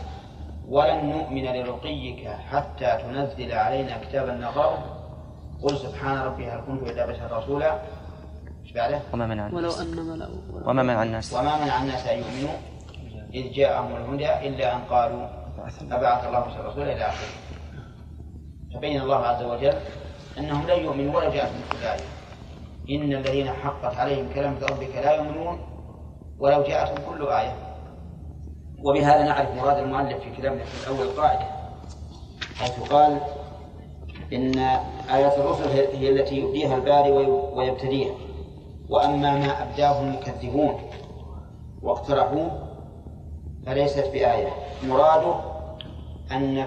[0.67, 4.83] ولن نؤمن لرقيك حتى تنزل علينا كتابا نقرأه.
[5.63, 7.79] قل سبحان ربي هل كنت إلا بشر رسولا.
[8.75, 10.29] إيش بعده؟ وما منع ولو الناس أن ملأ
[10.65, 11.33] وما منع الناس.
[11.33, 12.55] وما منع الناس أن يؤمنوا
[13.33, 15.27] إذ جاءهم الهدى إلا أن قالوا
[15.91, 17.27] أبعث الله رسولا إلى آخره.
[18.73, 19.73] فبين الله عز وجل
[20.37, 22.05] أنهم لن يؤمنوا ولو جاءتهم كل آية
[22.89, 25.59] إن الذين حقت عليهم كلمة ربك لا يؤمنون
[26.39, 27.55] ولو جاءتهم كل آية.
[28.83, 31.45] وبهذا نعرف مراد المؤلف في كلامه في الأول قاعدة
[32.55, 33.21] حيث قال
[34.33, 34.57] إن
[35.09, 37.11] آيات الرسل هي التي يبديها الباري
[37.55, 38.24] ويبتديها.
[38.89, 40.91] وأما ما أبداه المكذبون.
[41.81, 42.69] واقترحوه
[43.65, 44.53] فليست بآية.
[44.83, 45.35] مراده
[46.31, 46.57] أن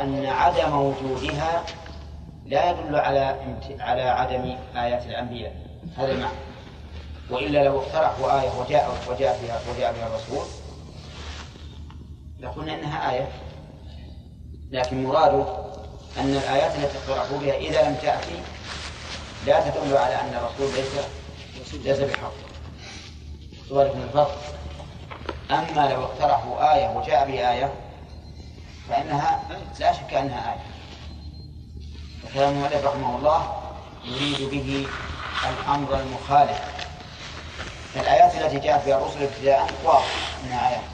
[0.00, 1.62] أن عدم وجودها
[2.46, 3.36] لا يدل على
[3.80, 5.56] على عدم آيات الأنبياء.
[5.96, 6.38] هذا المعنى.
[7.30, 10.46] وإلا لو اقترحوا آية وجاء وجاء بها وجاء بها الرسول
[12.40, 13.28] لقلنا إنها آية.
[14.70, 15.44] لكن مراده
[16.18, 18.42] أن الآيات التي اقترحوا بها إذا لم تأتي
[19.46, 21.04] لا تدل على أن الرسول ليس
[21.74, 22.32] ليس بحق.
[23.72, 24.38] ذلك من الفرق.
[25.50, 27.72] أما لو اقترحوا آية وجاء بآية
[28.88, 29.42] فإنها
[29.80, 30.60] لا شك أنها آية.
[32.24, 33.52] وكلام المؤلف رحمه الله
[34.04, 34.86] يريد به
[35.48, 36.88] الأمر المخالف.
[37.96, 40.84] الآيات التي جاءت بها الرسل ابتداء واضح أنها آيات.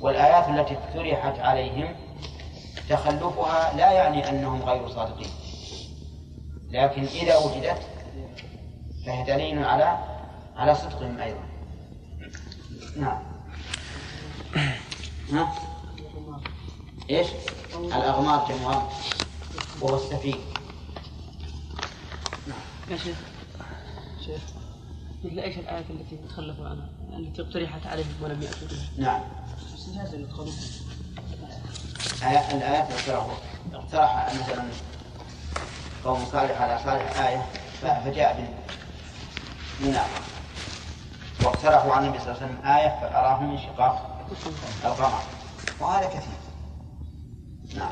[0.00, 1.96] والآيات التي اقترحت عليهم
[2.88, 5.30] تخلفها لا يعني أنهم غير صادقين.
[6.70, 7.93] لكن إذا وجدت
[9.06, 9.98] فهي دليل على
[10.56, 11.44] على صدقهم أيضا.
[12.96, 13.22] نعم.
[15.32, 15.54] ها؟
[17.10, 17.26] إيش؟
[17.74, 18.82] الأغمار جمعان
[19.80, 20.38] وهو السفينة
[22.46, 22.58] نعم.
[22.90, 23.16] يا شيخ.
[24.26, 24.40] شيخ.
[25.24, 26.88] مثل إيش الآيات التي تخلفوا عنها؟
[27.18, 29.20] التي اقترحت عليهم ولم يأتوا بها؟ نعم.
[32.52, 33.34] الآيات اقترحوا.
[33.72, 34.64] اقترح مثلا
[36.04, 37.42] قوم صالح على صالح آية
[37.82, 38.64] فجاء
[39.80, 40.08] بالمناقضة
[41.44, 44.20] واقترحوا عن النبي صلى الله عليه وسلم آية فأراهم انشقاق
[44.84, 45.18] القمر.
[45.80, 46.38] وهذا كثير.
[47.76, 47.90] نعم.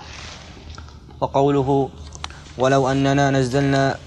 [1.20, 1.88] وقوله
[2.58, 3.98] ولو أننا نزلنا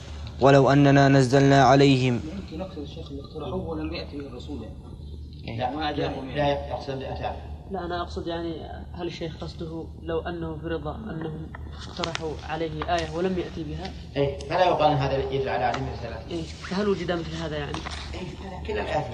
[0.42, 2.22] ولو أننا نزلنا عليهم.
[2.34, 4.66] يمكن نقصد الشيخ اللي اقترحوه ولم يأتي من الرسول.
[5.58, 8.62] لا ما لا يقصد أتاه لا أنا أقصد يعني
[8.94, 11.48] هل الشيخ قصده لو أنه فرض أنهم
[11.88, 16.32] اقترحوا عليه آية ولم يأتي بها؟ إيه فلا يقال أن هذا يدل على عدم رسالته
[16.32, 17.78] إيه فهل وجد مثل هذا يعني؟
[18.14, 19.06] إيه كل الآيات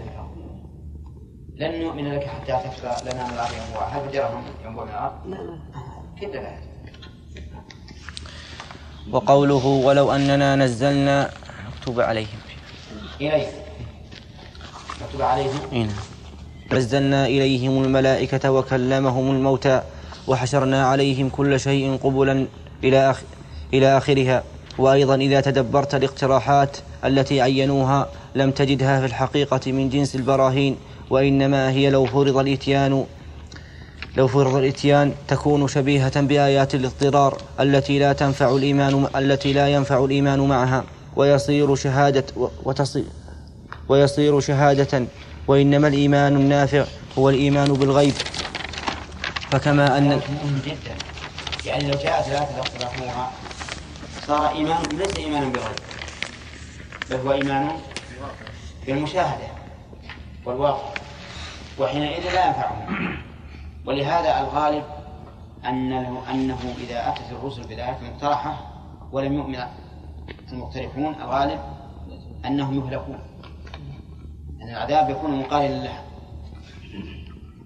[1.55, 5.35] لن نؤمن لك حتى تفرى لنا من الأرض ينبوع هل فجرهم ينبوع من الأرض؟ لا
[5.35, 5.59] لا.
[6.19, 6.63] كل الآيات
[9.11, 11.29] وقوله ولو أننا نزلنا
[11.67, 12.39] مكتوب عليهم.
[13.21, 13.47] إليه.
[15.01, 15.59] مكتوب عليهم.
[15.73, 15.87] إيه.
[16.73, 19.81] نزلنا إليهم الملائكة وكلمهم الموتى
[20.27, 22.45] وحشرنا عليهم كل شيء قبلا
[22.83, 23.23] إلى آخر
[23.73, 24.43] إلى آخرها.
[24.77, 30.77] وأيضا إذا تدبرت الاقتراحات التي عينوها لم تجدها في الحقيقة من جنس البراهين
[31.09, 33.05] وإنما هي لو فرض الإتيان
[34.17, 40.39] لو فرض الإتيان تكون شبيهة بآيات الاضطرار التي لا تنفع الإيمان التي لا ينفع الإيمان
[40.39, 40.83] معها.
[41.15, 42.25] ويصير شهادة
[42.63, 43.05] وتصير
[43.89, 45.05] ويصير شهادة
[45.47, 46.85] وإنما الإيمان النافع
[47.17, 48.13] هو الإيمان بالغيب.
[49.51, 50.21] فكما أن
[50.65, 50.95] جدا
[51.65, 53.31] يعني لو جاءت ثلاثة اقترحوها
[54.27, 55.79] صار إيمان ليس إيمانا بالغيب
[57.09, 57.71] بل هو إيمان
[58.87, 59.47] بالمشاهدة
[60.45, 60.89] والواقع.
[61.79, 63.17] وحينئذ لا ينفعهم.
[63.85, 64.83] ولهذا الغالب
[65.65, 68.57] أنه, أنه إذا أتت الرسل بالآيات المقترحة
[69.11, 69.59] ولم يؤمن
[70.51, 71.59] المقترحون الغالب
[72.45, 73.19] أنهم يهلكون.
[74.61, 76.03] أن يعني العذاب يكون مقارنا لها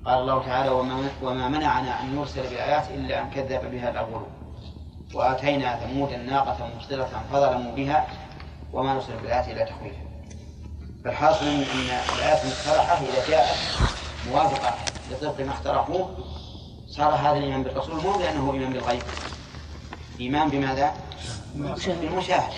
[0.05, 4.27] قال الله تعالى وما, وما منعنا أن نرسل بالآيات إلا أن كذب بها الأولون
[5.13, 8.07] وآتينا ثمود الناقة مبصرة فظلموا بها
[8.73, 10.05] وما نرسل بالآيات إلا تخويفا.
[11.03, 11.61] فالحاصل أن
[12.15, 13.57] الآيات المقترحة إذا جاءت
[14.31, 14.75] موافقة
[15.11, 16.09] لطبق ما اقترحوه
[16.87, 19.03] صار هذا الإيمان بالرسول مو لأنه إيمان بالغيب.
[20.19, 20.93] إيمان بماذا؟
[21.87, 22.53] بالمشاهد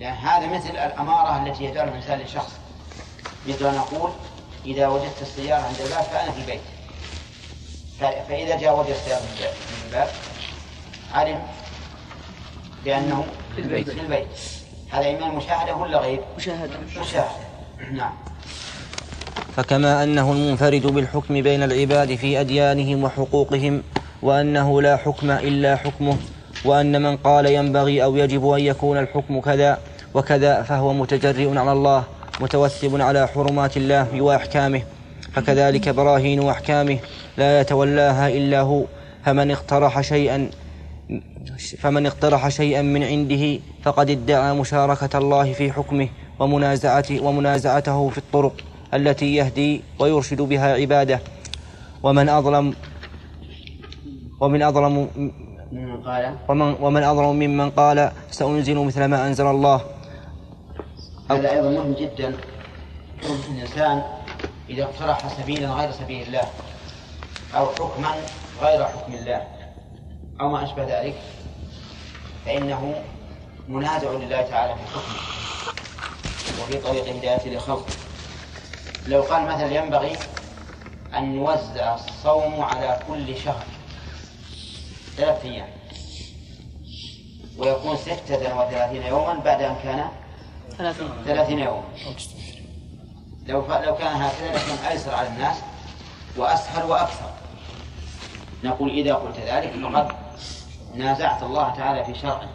[0.00, 2.61] لأن هذا مثل الأمارة التي يجعلها الإنسان لشخص.
[3.48, 4.10] مثل أن أقول
[4.66, 6.60] إذا وجدت السيارة عند الباب فأنا في البيت.
[8.28, 10.08] فإذا جاء وجد السيارة من الباب
[11.14, 11.42] علم
[12.84, 13.24] بأنه
[13.56, 13.90] في البيت.
[13.90, 14.26] في البيت.
[14.90, 16.78] هذا إيمان مشاهدة ولا غيب؟ مشاهدة.
[17.00, 17.28] مشاهدة.
[17.92, 18.12] نعم.
[19.56, 23.82] فكما أنه المنفرد بالحكم بين العباد في أديانهم وحقوقهم
[24.22, 26.16] وأنه لا حكم إلا حكمه
[26.64, 29.78] وأن من قال ينبغي أو يجب أن يكون الحكم كذا
[30.14, 32.04] وكذا فهو متجرئ على الله
[32.42, 34.82] متوثب على حرمات الله وأحكامه
[35.32, 36.98] فكذلك براهين وأحكامه.
[37.36, 38.84] لا يتولاها إلا هو.
[39.24, 40.50] فمن اقترح شيئا
[41.78, 48.52] فمن اقترح شيئا من عنده فقد ادعى مشاركة الله في حكمه ومنازعته ومنازعته في الطرق
[48.94, 51.20] التي يهدي ويرشد بها عباده.
[52.02, 52.74] ومن أظلم
[54.40, 55.08] ومن أظلم
[56.48, 59.80] ومن, ومن أظلم ممن قال سأنزل مثل ما أنزل الله.
[61.30, 62.36] هذا أيضا مهم جدا
[63.50, 64.02] الإنسان
[64.70, 66.44] إذا اقترح سبيلا غير سبيل الله
[67.54, 68.14] أو حكما
[68.62, 69.46] غير حكم الله
[70.40, 71.14] أو ما أشبه ذلك
[72.46, 73.02] فإنه
[73.68, 75.22] منازع لله تعالى في حكمه
[76.62, 77.92] وفي طريق هدايته لخلقه.
[79.06, 80.16] لو قال مثلا ينبغي
[81.14, 83.64] أن يوزع الصوم على كل شهر
[85.16, 85.68] ثلاثة أيام
[87.58, 90.08] ويكون ستة وثلاثين يوما بعد أن كان
[90.78, 91.08] ثلاثين.
[91.24, 91.82] ثلاثين يوما
[93.46, 93.70] لو ف...
[93.70, 95.56] لو كان هكذا لكان أيسر على الناس
[96.36, 97.30] وأسهل وأكثر.
[98.64, 100.12] نقول إذا قلت ذلك فقد
[100.94, 102.48] نازعت الله تعالى في شرعه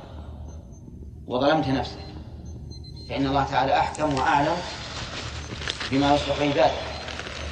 [1.27, 1.99] وظلمت نفسك
[3.10, 4.58] فإن الله تعالى أحكم وأعلم
[5.91, 6.71] بما يصلح عباده.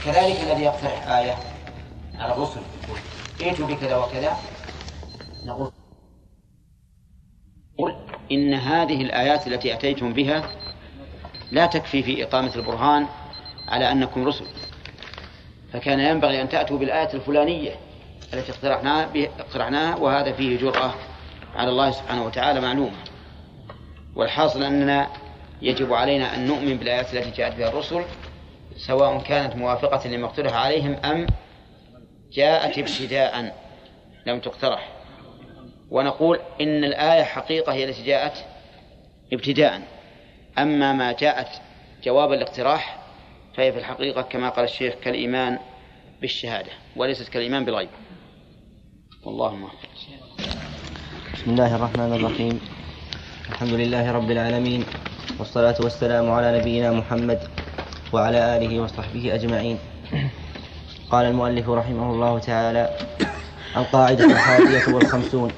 [0.06, 1.38] كذلك الذي يقترح آية
[2.16, 2.62] على الرسل.
[3.42, 4.38] ائتوا بكذا وكذا.
[5.46, 5.72] نقول
[7.78, 7.96] قل
[8.32, 10.50] إن هذه الآيات التي أتيتم بها
[11.52, 13.08] لا تكفي في إقامة البرهان
[13.68, 14.46] على أنكم رسل.
[15.74, 17.76] فكان ينبغي أن تأتوا بالآية الفلانية
[18.34, 19.10] التي اقترحناها
[19.40, 20.94] اقترحناها وهذا فيه جرأة
[21.56, 22.98] على الله سبحانه وتعالى معلومة.
[24.16, 25.08] والحاصل أننا
[25.62, 28.02] يجب علينا أن نؤمن بالآيات التي جاءت بها الرسل
[28.78, 31.28] سواء كانت موافقة لما اقترح عليهم أم
[32.32, 33.56] جاءت ابتداء
[34.26, 34.95] لم تقترح.
[35.92, 38.46] ونقول إن الآية حقيقة هي التي جاءت
[39.34, 39.82] ابتداء.
[40.58, 41.48] أما ما جاءت
[42.04, 43.00] جواب الاقتراح
[43.58, 45.60] فهي في الحقيقة كما قال الشيخ كالإيمان
[46.22, 47.90] بالشهادة وليست كالإيمان بالغيب.
[49.24, 49.76] والله موفق
[51.34, 52.62] بسم الله الرحمن الرحيم.
[53.50, 54.86] الحمد لله رب العالمين
[55.40, 57.40] والصلاة والسلام على نبينا محمد
[58.14, 59.80] وعلى آله وصحبه أجمعين.
[61.10, 62.98] قال المؤلف رحمه الله تعالى
[63.78, 65.52] القاعدة الحادية والخمسون.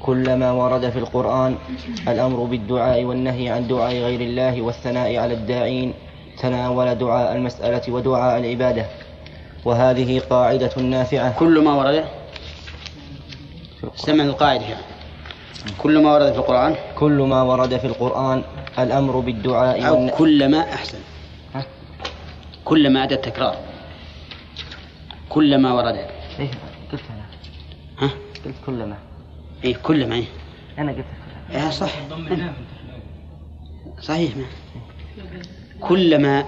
[0.00, 1.56] كلما ورد في القرآن
[2.08, 5.94] الأمر بالدعاء والنهي عن دعاء غير الله والثناء على الداعين
[6.38, 8.86] تناول دعاء المسألة ودعاء العبادة.
[9.64, 11.38] وهذه قاعدة نافعة.
[11.38, 12.04] كل ما ورد؟
[13.96, 14.84] سمع القاعدة يعني.
[15.78, 18.42] كل ما ورد في القرآن؟ كل ما ورد في القرآن
[18.78, 20.08] الأمر بالدعاء أو والن...
[20.08, 20.98] كلما أحسن؟
[22.64, 23.56] كلما أدى التكرار.
[25.28, 25.94] كلما ورد.
[25.94, 26.50] إيه
[26.92, 27.26] قلت أنا.
[27.98, 28.10] ها؟
[28.44, 29.09] قلت كلما.
[29.64, 30.24] إيه كلما إيه.
[30.78, 31.04] أنا قلت
[31.52, 31.90] كلما إيه صح.
[34.00, 34.44] صحيح ما.
[35.80, 36.44] كلما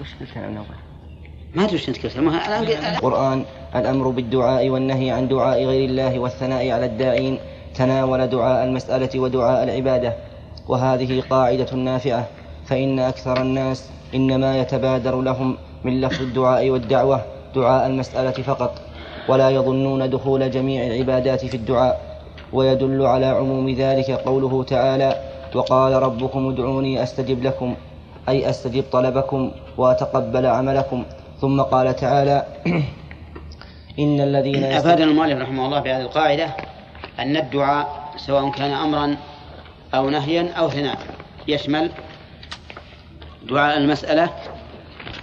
[0.00, 0.66] وش قلت أول
[1.54, 2.16] ما أدري وش أنت قلت.
[2.96, 3.44] القرآن
[3.76, 7.38] الأمر بالدعاء والنهي عن دعاء غير الله والثناء على الداعين
[7.74, 10.14] تناول دعاء المسألة ودعاء العبادة
[10.68, 12.28] وهذه قاعدة نافعة.
[12.66, 17.24] فإن أكثر الناس إنما يتبادر لهم من لفظ الدعاء والدعوة
[17.54, 18.80] دعاء المسألة فقط.
[19.28, 22.00] ولا يظنون دخول جميع العبادات في الدعاء
[22.52, 25.20] ويدل على عموم ذلك قوله تعالى
[25.54, 27.74] وقال ربكم ادعوني أستجب لكم
[28.28, 31.04] أي أستجب طلبكم وأتقبل عملكم.
[31.40, 32.46] ثم قال تعالى
[33.98, 36.48] إن الذين أفادنا المؤلف رحمه الله بهذه القاعدة
[37.18, 39.16] أن الدعاء سواء كان أمرا
[39.94, 40.98] أو نهيا أو ثناء
[41.48, 41.90] يشمل
[43.48, 44.30] دعاء المسألة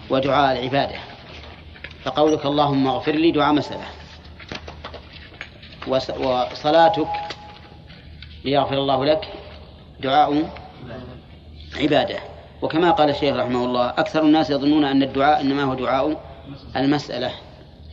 [0.09, 0.95] ودعاء العبادة.
[2.03, 3.85] فقولك اللهم اغفر لي دعاء مسألة.
[5.87, 7.07] وص- وصلاتك
[8.45, 9.27] ليغفر الله لك
[9.99, 10.49] دعاء
[11.81, 12.19] عبادة.
[12.61, 16.21] وكما قال الشيخ رحمه الله أكثر الناس يظنون أن الدعاء إنما هو دعاء
[16.75, 17.31] المسألة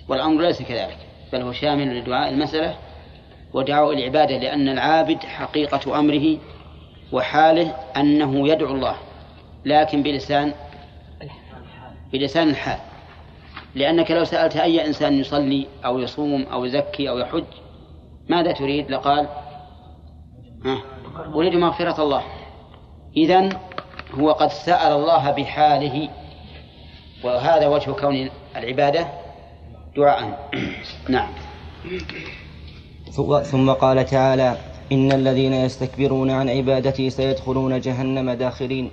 [0.09, 0.97] والأمر ليس كذلك
[1.33, 2.75] بل هو شامل لدعاء المسألة
[3.53, 6.39] ودعاء العبادة لأن العابد حقيقة أمره
[7.13, 8.97] وحاله أنه يدعو الله
[9.65, 10.53] لكن بلسان
[12.13, 12.79] بلسان الحال.
[13.79, 17.45] لأنك لو سألت أي إنسان يصلي أو يصوم أو يزكي أو يحج
[18.29, 19.29] ماذا تريد؟ لقال
[20.65, 20.83] ها
[21.35, 22.23] أريد مغفرة الله.
[23.17, 23.53] إذن
[24.15, 26.09] هو قد سأل الله بحاله
[27.25, 29.09] وهذا وجه كون العبادة
[29.97, 30.51] دعاء.
[31.09, 31.29] نعم.
[33.43, 34.57] ثم قال تعالى
[34.93, 38.91] إن الذين يستكبرون عن عبادتي سيدخلون جهنم داخرين.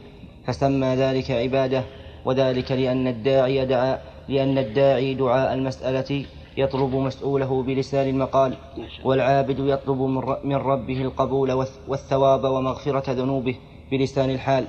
[0.47, 1.83] فسمى ذلك عبادة
[2.25, 3.99] وذلك لأن الداعي دعا
[4.29, 6.25] لأن الداعي دعاء المسألة
[6.57, 8.57] يطلب مسؤوله بلسان المقال
[9.03, 9.97] والعابد يطلب
[10.43, 13.55] من ربه القبول والث- والثواب ومغفرة ذنوبه
[13.91, 14.67] بلسان الحال.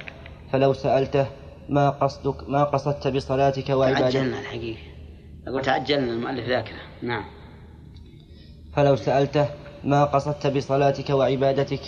[0.53, 1.27] فلو سألته
[1.69, 4.79] ما قصدك ما قصدت بصلاتك وعبادتك؟ تعجلنا الحقيقة.
[5.49, 7.25] أقول تعجلنا المؤلف ذاكرة نعم.
[8.77, 9.49] فلو سألته
[9.85, 11.81] ما قصدت بصلاتك وعبادتك؟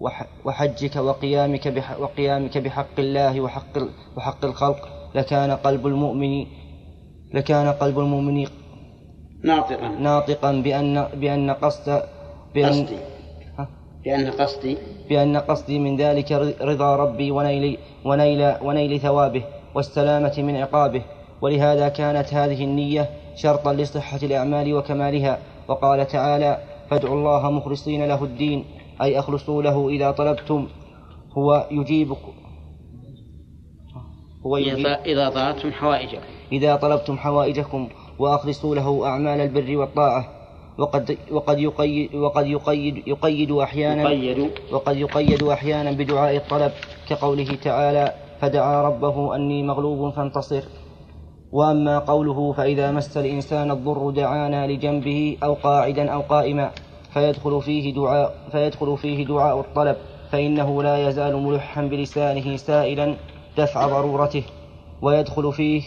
[0.00, 3.78] وح- وحجك وقيامك بح وقيامك بحق الله وحق
[4.16, 4.88] وحق الخلق.
[5.16, 6.46] لكان قلب المؤمن
[7.34, 8.46] لكان قلب المؤمن
[9.44, 9.88] ناطقا.
[9.88, 12.02] ناطقا بأن بأن قصد
[12.54, 12.96] بأن قصدي؟
[14.04, 14.76] بأن قصدي.
[15.08, 19.44] بأن قصدي من ذلك رضا ربي ونيل ونيل ونيل ثوابه
[19.74, 21.02] والسلامة من عقابه.
[21.42, 25.38] ولهذا كانت هذه النية شرطا لصحة الأعمال وكمالها.
[25.68, 26.58] وقال تعالى
[26.90, 28.64] فادعوا الله مخلصين له الدين
[29.02, 30.68] أي أخلصوا له إذا طلبتم.
[31.38, 32.32] هو يجيبكم
[34.46, 36.22] هو إذا طلبتم حوائجكم.
[36.52, 37.88] إذا طلبتم حوائجكم
[38.18, 40.28] وأخلصوا له أعمال البر والطاعة
[40.78, 44.50] وقد وقد يقيد وقد يقيد يقيد أحيانا يقيد.
[44.72, 46.72] وقد يقيد أحيانا بدعاء الطلب
[47.08, 50.62] كقوله تعالى فدعا ربه أني مغلوب فانتصر.
[51.52, 56.70] وأما قوله فإذا مس الإنسان الضر دعانا لجنبه أو قاعدا أو قائما
[57.14, 59.96] فيدخل فيه دعاء فيدخل فيه دعاء الطلب
[60.30, 63.16] فإنه لا يزال ملحا بلسانه سائلا
[63.56, 64.44] دفع ضرورته
[65.02, 65.82] ويدخل فيه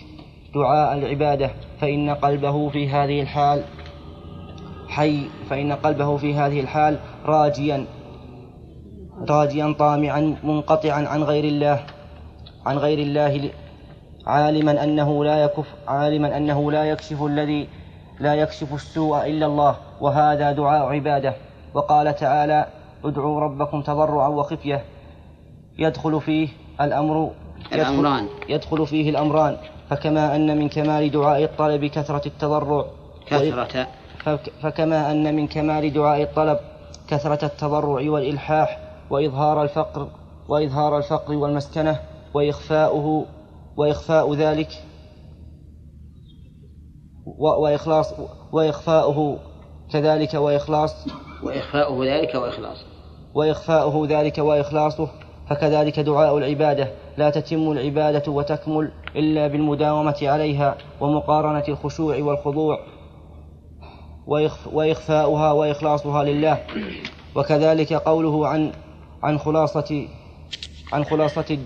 [0.55, 1.51] دعاء العبادة
[1.81, 3.63] فإن قلبه في هذه الحال
[4.87, 7.85] حي فإن قلبه في هذه الحال راجيا
[9.29, 11.85] راجيا طامعا منقطعا عن غير الله
[12.65, 13.49] عن غير الله
[14.27, 17.67] عالما أنه لا يكف عالما أنه لا يكشف الذي
[18.19, 21.33] لا يكشف السوء إلا الله وهذا دعاء عبادة.
[21.73, 22.67] وقال تعالى
[23.05, 24.83] ادعوا ربكم تضرعا وخفية.
[25.77, 26.49] يدخل فيه
[26.81, 27.31] الأمر
[27.73, 28.27] الأمران.
[28.49, 29.57] يدخل فيه الأمران.
[29.89, 32.85] فكما أن من كمال دعاء الطلب كثرة التضرع.
[33.25, 33.87] كثرة.
[34.61, 36.59] فكما أن من كمال دعاء الطلب
[37.07, 38.79] كثرة التضرع والإلحاح
[39.09, 40.07] وإظهار الفقر
[40.49, 41.99] وإظهار الفقر والمسكنة
[42.33, 43.25] وإخفاؤه
[43.77, 44.69] وإخفاء ذلك
[47.37, 48.13] وإخلاص
[48.51, 49.39] وإخفاؤه
[49.91, 51.07] كذلك وإخلاص
[51.43, 52.85] وإخفاؤه ذلك وإخلاصه.
[53.33, 55.09] وإخفاؤه ذلك وإخلاصه
[55.49, 56.87] فكذلك دعاء العبادة
[57.17, 62.79] لا تتم العبادة وتكمل إلا بالمداومة عليها ومقارنة الخشوع والخضوع
[64.73, 66.57] وإخفاؤها وإخلاصها لله.
[67.35, 68.71] وكذلك قوله عن
[69.23, 70.07] عن خلاصة
[70.93, 71.57] عن خلاصة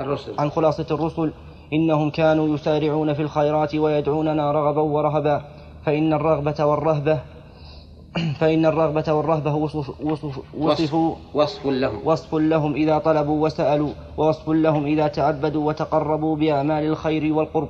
[0.00, 0.34] الرسل.
[0.38, 1.32] عن خلاصة الرسل
[1.72, 5.44] إنهم كانوا يسارعون في الخيرات ويدعوننا رغبا ورهبا
[5.86, 7.18] فإن الرغبة والرهبة
[8.40, 12.00] فإن الرغبة والرهبة وصف وصف وصفوا وصف لهم.
[12.04, 17.68] وصف لهم إذا طلبوا وسألوا ووصف لهم إذا تعبدوا وتقربوا بأعمال الخير والقرب.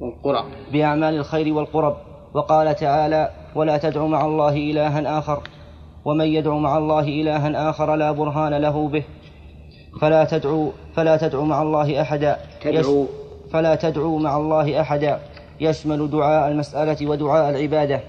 [0.00, 0.44] والقرب.
[0.72, 1.96] بأعمال الخير والقرب.
[2.34, 5.42] وقال تعالى ولا تدع مع الله إلها آخر.
[6.04, 9.04] ومن يدعو مع الله إلها آخر لا برهان له به.
[10.00, 12.36] فلا تدعو فلا تدعو مع الله أحدا.
[12.62, 13.06] تدعو
[13.52, 15.20] فلا تدعو مع الله أحدا.
[15.60, 18.00] يشمل دعاء المسألة ودعاء العبادة.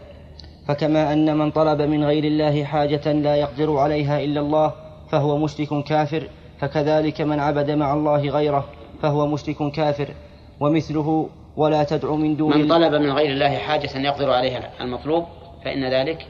[0.69, 4.73] فكما أن من طلب من غير الله حاجة لا يقدر عليها إلا الله
[5.11, 8.69] فهو مشرك كافر فكذلك من عبد مع الله غيره
[9.01, 10.13] فهو مشرك كافر
[10.59, 15.25] ومثله ولا تدعو من دون من طلب من غير الله حاجة يقدر عليها المطلوب
[15.65, 16.27] فإن ذلك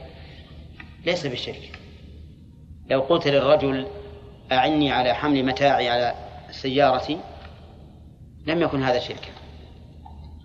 [1.06, 1.78] ليس بالشرك.
[2.90, 3.86] لو قلت للرجل
[4.52, 6.14] أعني على حمل متاعي على
[6.50, 7.18] سيارتي
[8.46, 9.30] لم يكن هذا شركا.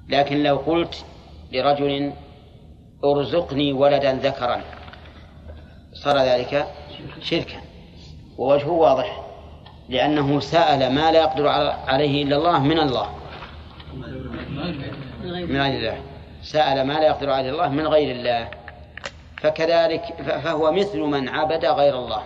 [0.10, 1.06] لكن لو قلت
[1.52, 2.12] لرجل
[3.12, 4.62] ارزقني ولدا ذكرا.
[5.94, 6.68] صار ذلك
[7.22, 7.58] شركا.
[8.38, 9.22] ووجهه واضح
[9.90, 11.48] لأنه سأل ما لا يقدر
[11.88, 13.10] عليه إلا الله من الله.
[15.24, 16.02] من غير الله.
[16.42, 18.50] سأل ما لا يقدر عليه الله من غير الله.
[19.38, 20.02] فكذلك
[20.44, 22.24] فهو مثل من عبد غير الله.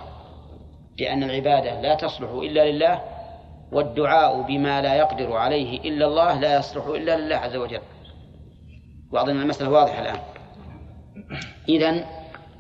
[1.00, 3.02] لأن العبادة لا تصلح إلا لله
[3.72, 7.82] والدعاء بما لا يقدر عليه إلا الله لا يصلح إلا لله عز وجل.
[9.12, 10.20] وأظن المسألة واضحة الآن.
[11.70, 12.06] إذا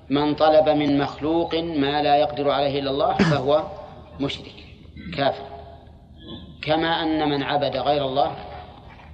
[0.09, 3.63] من طلب من مخلوق ما لا يقدر عليه إلا الله فهو
[4.19, 4.53] مشرك
[5.17, 5.45] كافر.
[6.61, 8.35] كما أن من عبد غير الله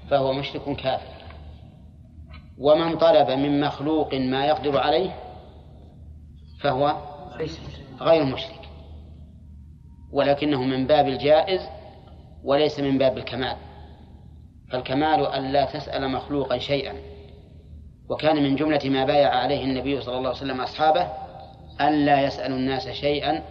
[0.09, 1.15] فهو مشرك كافر.
[2.57, 5.15] ومن طلب من مخلوق ما يقدر عليه
[6.61, 6.95] فهو
[8.01, 8.69] غير مشرك.
[10.11, 11.61] ولكنه من باب الجائز
[12.43, 13.57] وليس من باب الكمال.
[14.71, 16.93] فالكمال أن لا تسأل مخلوقا شيئا.
[18.09, 21.07] وكان من جملة ما بايع عليه النبي صلى الله عليه وسلم أصحابه
[21.81, 23.43] أن لا يسألوا الناس شيئا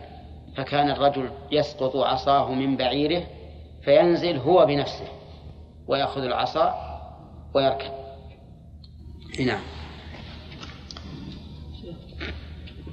[0.56, 3.22] فكان الرجل يسقط عصاه من بعيره
[3.84, 5.06] فينزل هو بنفسه
[5.88, 6.74] ويأخذ العصا
[7.54, 7.90] ويركب.
[9.46, 9.60] نعم.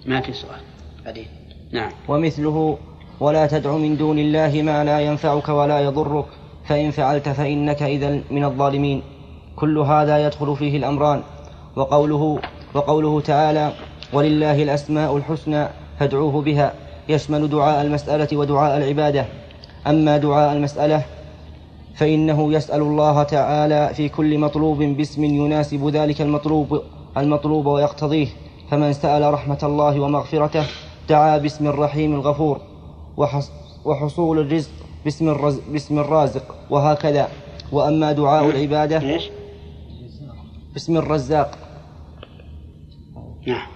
[0.05, 0.59] ما في سؤال؟
[1.05, 1.27] بعدين
[1.71, 1.91] نعم.
[2.07, 2.77] ومثله
[3.19, 6.25] ولا تدع من دون الله ما لا ينفعك ولا يضرك
[6.65, 9.03] فإن فعلت فإنك إذا من الظالمين.
[9.55, 11.23] كل هذا يدخل فيه الأمران.
[11.75, 12.39] وقوله
[12.73, 13.71] وقوله تعالى
[14.13, 15.67] ولله الأسماء الحسنى
[15.99, 16.73] فادعوه بها
[17.09, 19.25] يشمل دعاء المسألة ودعاء العبادة.
[19.87, 21.03] أما دعاء المسألة
[21.95, 26.81] فإنه يسأل الله تعالى في كل مطلوب باسم يناسب ذلك المطلوب
[27.17, 28.27] المطلوب ويقتضيه.
[28.71, 30.65] فمن سأل رحمة الله ومغفرته
[31.09, 32.59] دعا باسم الرحيم الغفور
[33.85, 34.71] وحصول الرزق
[35.05, 36.55] باسم, الرز باسم الرازق.
[36.69, 37.27] وهكذا.
[37.71, 38.99] وأما دعاء العبادة؟
[40.73, 41.57] باسم الرزاق.
[43.47, 43.67] نعم.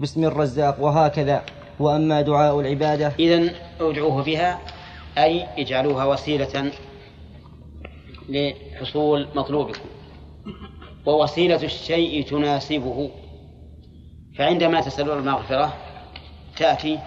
[0.00, 1.42] باسم الرزاق وهكذا.
[1.80, 4.60] وأما دعاء العبادة؟ إذا ادعوه بها
[5.18, 6.72] أي اجعلوها وسيلة
[8.28, 9.88] لحصول مطلوبكم.
[11.06, 13.10] ووسيلة الشيء تناسبه.
[14.38, 15.74] فعندما تسألون المغفرة
[16.56, 16.98] تأتي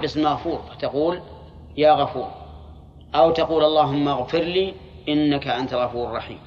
[0.00, 1.20] باسم مغفور تقول
[1.76, 2.28] يا غفور.
[3.14, 4.74] أو تقول اللهم اغفر لي
[5.08, 6.38] إنك أنت الغفور الرحيم.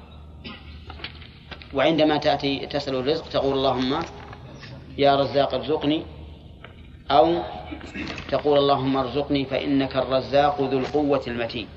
[1.74, 4.00] وعندما تأتي تسأل الرزق تقول اللهم
[4.98, 6.04] يا رزاق ارزقني
[7.12, 7.42] أو
[8.32, 11.68] تقول اللهم ارزقني فإنك الرزاق ذو القوة المتين.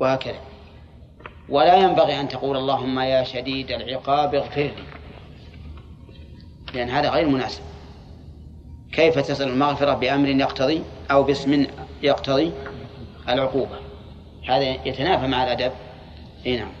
[0.00, 0.40] وهكذا.
[1.48, 4.84] ولا ينبغي أن تقول اللهم يا شديد العقاب اغفر لي.
[6.74, 7.62] لأن هذا غير مناسب.
[8.92, 11.66] كيف تسأل المغفرة بأمر يقتضي أو باسم
[12.02, 12.52] يقتضي
[13.28, 13.76] العقوبة؟
[14.48, 15.72] هذا يتنافى مع الأدب.
[16.46, 16.72] اي نعم.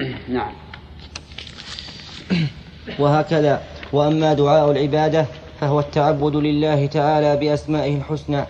[0.38, 0.69] نعم.
[2.98, 3.62] وهكذا.
[3.92, 5.26] وأما دعاء العبادة
[5.60, 8.44] فهو التعبد لله تعالى بأسمائه الحسنى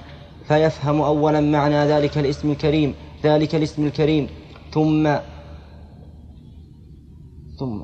[0.48, 4.28] فيفهم أولا معنى ذلك الاسم الكريم ذلك الاسم الكريم.
[4.74, 5.16] ثم
[7.58, 7.80] ثم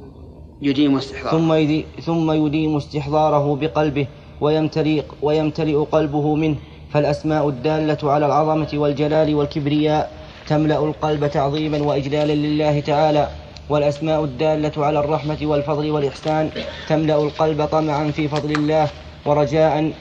[0.63, 1.31] يديم استحضاره.
[1.31, 4.07] ثم يدي ثم يديم استحضاره بقلبه
[4.41, 6.57] ويمتلئ ويمتلئ قلبه منه.
[6.93, 10.13] فالأسماء الدالة على العظمة والجلال والكبرياء
[10.49, 13.29] تملأ القلب تعظيما وإجلالا لله تعالى.
[13.69, 16.51] والأسماء الدالة على الرحمة والفضل والإحسان
[16.89, 18.89] تملأ القلب طمعا في فضل الله
[19.27, 19.93] ورجاء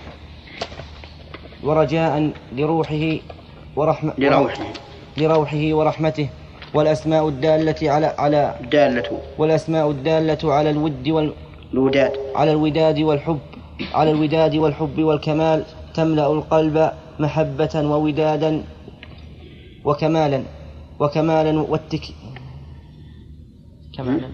[1.63, 3.17] ورجاء لروحه
[3.75, 4.65] ورحمة لروحه.
[5.17, 6.27] لروحه ورحمته.
[6.73, 11.33] والأسماء الدالة على على الدالة والأسماء الدالة على الود وال
[11.73, 12.11] الوداد.
[12.35, 13.39] على الوداد والحب
[13.93, 15.63] على الوداد والحب والكمال
[15.93, 18.63] تملأ القلب محبة وودادا
[19.85, 20.43] وكمالا
[20.99, 22.01] وكمالا والتك
[23.97, 24.27] كمالا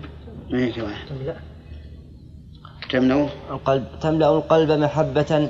[0.51, 1.35] ما هي كمان تملأ.
[3.51, 3.83] القلب.
[4.01, 5.49] تملأ القلب محبة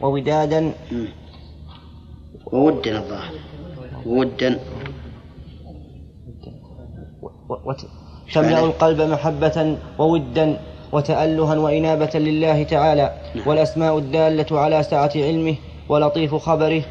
[0.00, 0.72] وودادا.
[2.52, 3.34] وودا الظاهر
[4.06, 4.50] ودا
[7.22, 7.80] و- وت...
[8.34, 10.46] تملأ القلب محبة وودا
[10.92, 13.06] وتألها وإنابة لله تعالى.
[13.46, 15.56] والأسماء الدالة على سعة علمه
[15.88, 16.82] ولطيف خبره.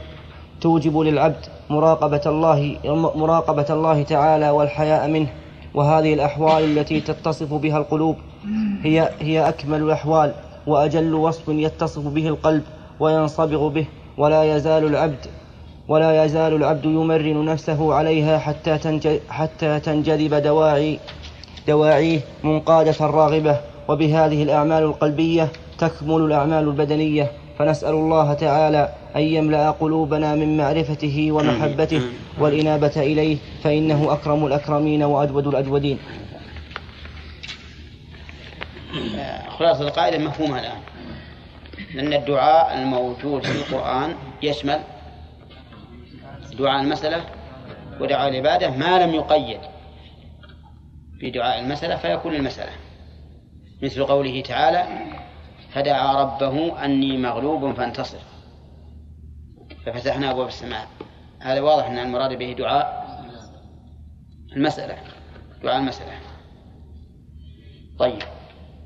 [0.62, 2.60] توجب للعبد مراقبة الله
[3.16, 5.30] مراقبة الله تعالى والحياء منه.
[5.78, 8.16] وهذه الأحوال التي تتصف بها القلوب
[8.84, 10.34] هي هي أكمل الأحوال
[10.68, 12.64] وأجل وصف يتصف به القلب
[13.00, 13.86] وينصبغ به
[14.18, 15.26] ولا يزال العبد
[15.88, 18.74] ولا يزال العبد يمرن نفسه عليها حتى
[19.30, 21.00] حتى تنجذب دواعي
[21.68, 23.58] دواعيه منقادة راغبة.
[23.88, 25.48] وبهذه الأعمال القلبية
[25.78, 27.32] تكمل الأعمال البدنية.
[27.60, 32.02] فنسأل الله تعالى أن يملأ قلوبنا من معرفته ومحبته
[32.40, 36.00] والإنابة إليه فإنه أكرم الأكرمين وأجود الأجودين
[39.50, 40.78] خلاصة القاعدة مفهومة الآن.
[41.94, 44.80] لأن الدعاء الموجود في القرآن يشمل
[46.60, 47.24] دعاء المسألة
[48.02, 49.60] ودعاء العبادة ما لم يقيد
[51.20, 52.72] في دعاء المسألة فيكون المسألة.
[53.84, 54.88] مثل قوله تعالى
[55.74, 58.18] فدعا ربه أني مغلوب فانتصر.
[59.94, 60.88] ففتحنا أبواب السماء.
[61.40, 63.08] هذا واضح أن المراد به دعاء
[64.56, 64.98] المسألة
[65.64, 66.12] دعاء المسألة.
[68.00, 68.20] طيب.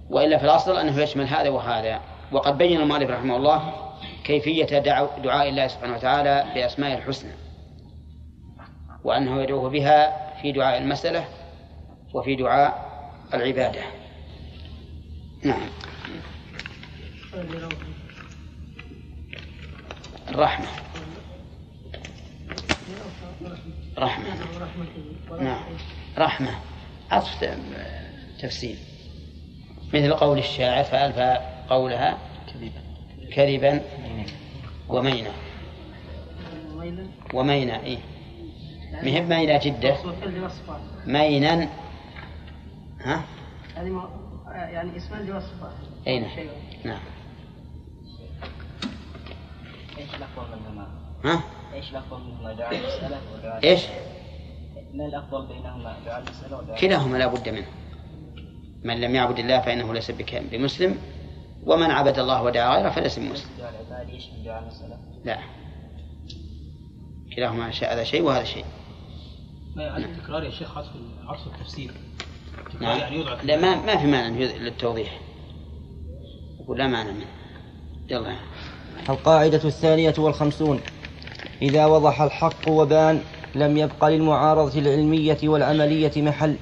[0.09, 2.01] وإلا في الأصل أنه يشمل هذا وهذا.
[2.31, 3.73] وقد بين المؤلف رحمه الله
[4.23, 4.79] كيفية
[5.23, 7.31] دعاء الله سبحانه وتعالى بأسمائه الحسنى
[9.03, 11.25] وأنه يدعوه بها في دعاء المسألة
[12.13, 12.91] وفي دعاء
[13.33, 13.81] العبادة.
[15.43, 15.69] نعم.
[20.29, 20.90] الرحمة.
[23.97, 24.25] رحمة.
[25.41, 25.63] نعم.
[26.17, 26.51] رحمة.
[27.11, 27.59] عطف
[28.39, 28.75] تفسير.
[29.93, 31.19] مثل قول الشاعر فألف
[31.69, 32.17] قولها
[33.35, 33.81] كذبا.
[34.89, 35.31] ومينا
[37.33, 37.97] ومينا إيه.
[39.03, 39.97] مهم مينا جدة.
[41.05, 41.69] مينا.
[43.05, 43.23] ها؟
[44.51, 45.71] يعني اسمان لوصفه
[46.07, 46.29] أي نعم.
[46.83, 46.99] نعم؟
[51.25, 51.43] ها؟
[51.73, 53.81] إيش الأفضل منهما دعاء المسألة ودعاء إيش؟
[54.93, 57.67] ما الأفضل بينهما دعاء المسألة ودعاء كلاهما لا بد منه.
[58.83, 60.97] من لم يعبد الله فإنه ليس بك- بمسلم
[61.63, 63.49] ومن عبد الله ودعا غيره فليس بمسلم.
[63.59, 65.39] دعاء العباد يشمل دعاء المسألة؟ لا.
[67.35, 68.65] كلاهما شيء هذا شيء وهذا شيء.
[69.75, 70.89] ما يعني تكرار يا شيخ عطف
[71.27, 71.91] عطف التفسير.
[72.81, 72.99] نعم.
[72.99, 75.19] يعني يوضع لا ما ما في مانع للتوضيح.
[76.59, 77.25] يقول لا مانع منه.
[78.09, 78.35] يلا.
[79.09, 80.79] القاعدة الثانية والخمسون.
[81.61, 83.21] إذا وضح الحق وبان
[83.55, 86.55] لم يبق للمعارضة العلمية والعملية محل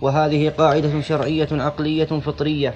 [0.00, 2.74] وهذه قاعدة شرعية عقلية فطرية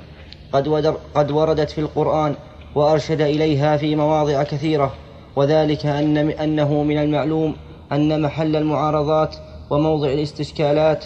[0.53, 2.35] قد, قد وردت في القرآن
[2.75, 4.95] وأرشد إليها في مواضع كثيرة
[5.37, 7.57] وذلك أن أنه من المعلوم
[7.93, 9.37] أن محل المعارضات
[9.71, 11.05] وموضع الاستشكالات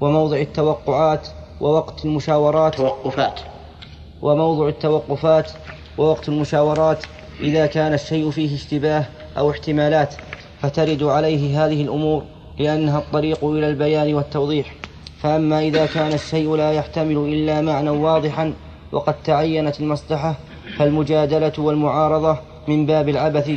[0.00, 1.28] وموضع التوقعات
[1.60, 3.40] ووقت المشاورات توقفات.
[4.22, 5.50] وموضع التوقفات
[5.98, 7.04] ووقت المشاورات
[7.40, 9.04] إذا كان الشيء فيه اشتباه
[9.38, 10.14] أو احتمالات
[10.60, 12.22] فترد عليه هذه الأمور
[12.58, 14.74] لأنها الطريق إلى البيان والتوضيح.
[15.20, 18.52] فأما إذا كان الشيء لا يحتمل إلا معنى واضحا
[18.92, 20.34] وقد تعينت المصلحة
[20.78, 23.50] فالمجادلة والمعارضة من باب العبث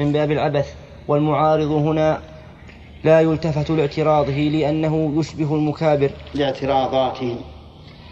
[0.00, 0.74] من باب العبث.
[1.08, 2.20] والمعارض هنا
[3.04, 6.10] لا يلتفت لاعتراضه لأنه يشبه المكابر.
[6.34, 7.36] لاعتراضاته.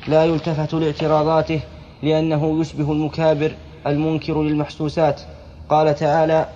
[0.08, 1.60] لا يلتفت لاعتراضاته
[2.02, 3.52] لأنه يشبه المكابر
[3.86, 5.20] المنكر للمحسوسات.
[5.68, 6.48] قال تعالى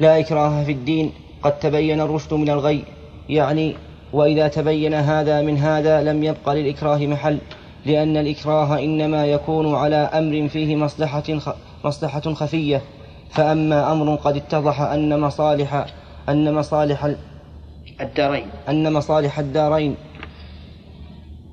[0.00, 2.84] لا إكراه في الدين قد تبين الرشد من الغي.
[3.28, 3.76] يعني
[4.12, 7.38] وإذا تبين هذا من هذا لم يبق للإكراه محل
[7.86, 11.22] لأن الإكراه إنما يكون على أمر فيه مصلحة
[11.84, 12.82] مصلحة خفية.
[13.30, 15.86] فأما أمر قد اتضح أن مصالح
[16.28, 17.14] أن مصالح
[18.00, 18.46] الدارين.
[18.68, 19.96] أن مصالح الدارين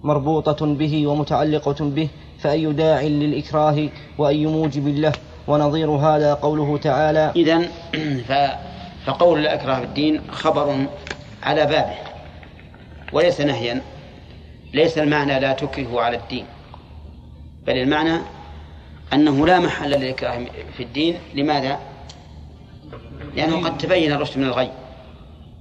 [0.04, 2.08] مربوطة به ومتعلقة به
[2.40, 5.12] فأي داع للإكراه وأي موجب له؟
[5.48, 7.62] ونظير هذا قوله تعالى إذا
[9.06, 10.86] فقول لا إكراه في الدين خبر
[11.44, 11.96] على بابه
[13.14, 13.82] وليس نهيا
[14.74, 16.46] ليس المعنى لا تكره على الدين
[17.68, 18.18] بل المعنى
[19.14, 20.40] أنه لا محل للإكراه
[20.78, 21.80] في الدين لماذا؟
[23.36, 24.72] لأنه قد تبين الرشد من الغي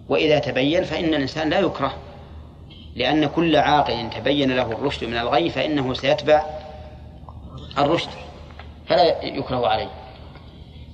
[0.09, 1.95] وإذا تبين فإن الإنسان لا يكره
[2.97, 6.43] لأن كل عاقل تبين له الرشد من الغي فإنه سيتبع
[7.78, 8.11] الرشد
[8.87, 9.89] فلا يكره عليه.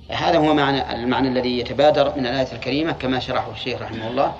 [0.09, 4.33] هذا هو معنى المعنى الذي يتبادر من الآية الكريمة كما شرحه الشيخ رحمه الله.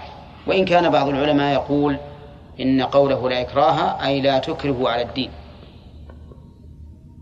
[0.48, 1.98] وإن كان بعض العلماء يقول
[2.60, 5.30] إن قوله لا إكراه أي لا تكره على الدين.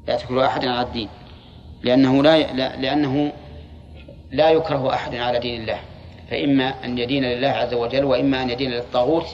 [0.07, 1.09] لا تكره أحد على الدين.
[1.84, 2.38] لأنه لا,
[2.75, 3.32] لأنه
[4.32, 5.80] لا يكره أحد على دين الله.
[6.30, 9.25] فإما أن يدين لله عز وجل وإما أن يدين للطاغوت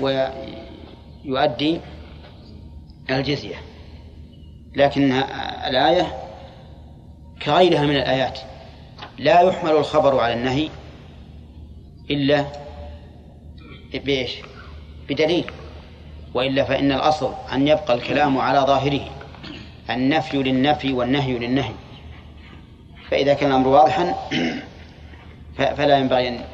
[0.00, 1.80] ويؤدي
[3.10, 3.56] الجزية.
[4.74, 5.12] لكن
[5.66, 6.16] الآية
[7.42, 8.38] كغيرها من الآيات.
[9.18, 10.68] لا يحمل الخبر على النهي
[12.10, 12.44] إلا
[13.94, 14.30] بإيش؟
[15.08, 15.50] بدليل.
[16.34, 19.10] وإلا فإن الأصل أن يبقى الكلام على ظاهره.
[19.90, 21.74] النفي للنفي والنهي للنهي.
[23.10, 24.14] فإذا كان الأمر واضحا
[25.56, 26.44] فلا ينبغي أن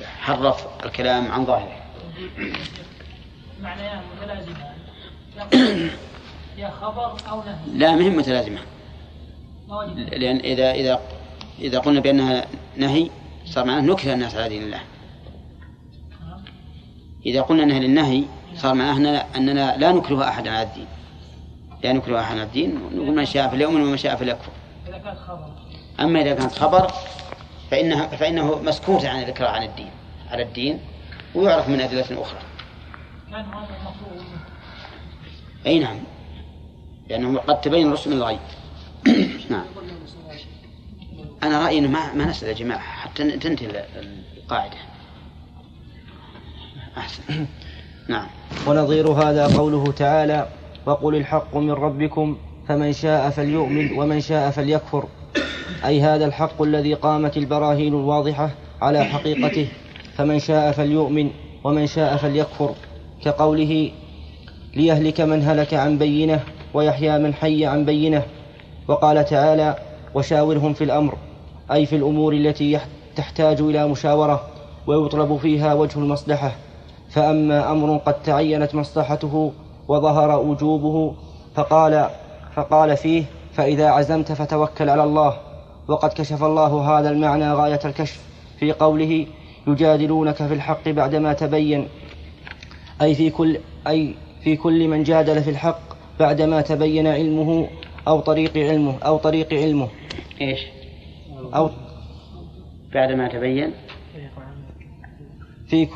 [0.00, 1.84] يحرف الكلام عن ظاهره.
[4.20, 4.74] متلازمة
[6.58, 8.58] يا خبر أو نهي؟ لا مهم متلازمة.
[9.96, 11.00] لأن إذا إذا
[11.58, 12.46] إذا قلنا بأنها
[12.76, 13.10] نهي
[13.44, 14.80] صار معناه نكره الناس على دين الله.
[17.26, 18.24] إذا قلنا أنها للنهي
[18.56, 20.86] صار معناه أننا لا نكره أحد على الدين.
[21.84, 22.74] لا نكره أحد على الدين.
[22.74, 24.52] نقول من شاء فليؤمن ومن شاء فليكفر.
[24.88, 25.48] إذا كانت خبر.
[26.00, 26.92] أما إذا كانت خبر
[27.70, 29.90] فإنها فإنه مسكوت عن الإكراه عن الدين
[30.30, 30.80] على الدين
[31.34, 32.40] ويعرف من أدلة أخرى.
[33.30, 34.24] كان هذا المفروض.
[35.66, 35.96] أي نعم.
[37.08, 38.38] لأنه قد تبين الرسل من الغيب.
[39.50, 39.64] نعم.
[41.42, 43.84] أنا رأيي ما, ما نسأل يا جماعة حتى تنتهي
[44.36, 44.76] القاعدة.
[46.96, 47.22] أحسن.
[48.08, 48.26] نعم.
[48.66, 50.48] ونظير هذا قوله تعالى
[50.86, 52.36] وقل الحق من ربكم
[52.68, 55.08] فمن شاء فليؤمن ومن شاء فليكفر.
[55.84, 58.50] أي هذا الحق الذي قامت البراهين الواضحة
[58.82, 59.68] على حقيقته
[60.16, 61.30] فمن شاء فليؤمن
[61.64, 62.74] ومن شاء فليكفر.
[63.24, 63.90] كقوله
[64.76, 66.44] ليهلك من هلك عن بينه
[66.74, 68.22] ويحيى من حي عن بينه
[68.88, 69.76] وقال تعالى
[70.14, 71.14] وشاورهم في الأمر
[71.72, 72.80] أي في الأمور التي
[73.16, 74.48] تحتاج إلى مشاورة
[74.86, 76.52] ويطلب فيها وجه المصلحة.
[77.10, 79.52] فأما أمر قد تعينت مصلحته
[79.88, 81.14] وظهر وجوبه
[81.54, 82.08] فقال
[82.54, 85.36] فقال فيه فإذا عزمت فتوكل على الله
[85.88, 88.20] وقد كشف الله هذا المعنى غاية الكشف.
[88.58, 89.26] في قوله
[89.66, 91.88] يجادلونك في الحق بعدما تبين
[93.02, 94.14] أي في كل أي
[94.44, 97.68] في كل من جادل في الحق بعدما تبين علمه
[98.08, 99.88] أو طريق علمه أو طريق علمه.
[100.40, 100.60] إيش؟
[101.54, 101.70] أو
[102.94, 103.70] بعدما تبين؟
[105.66, 105.88] في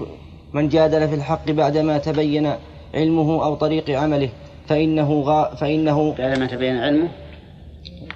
[0.53, 2.55] من جادل في الحق بعدما تبين
[2.95, 4.29] علمه أو طريق عمله
[4.69, 7.09] فإنه غا فإنه بعدما تبين علمه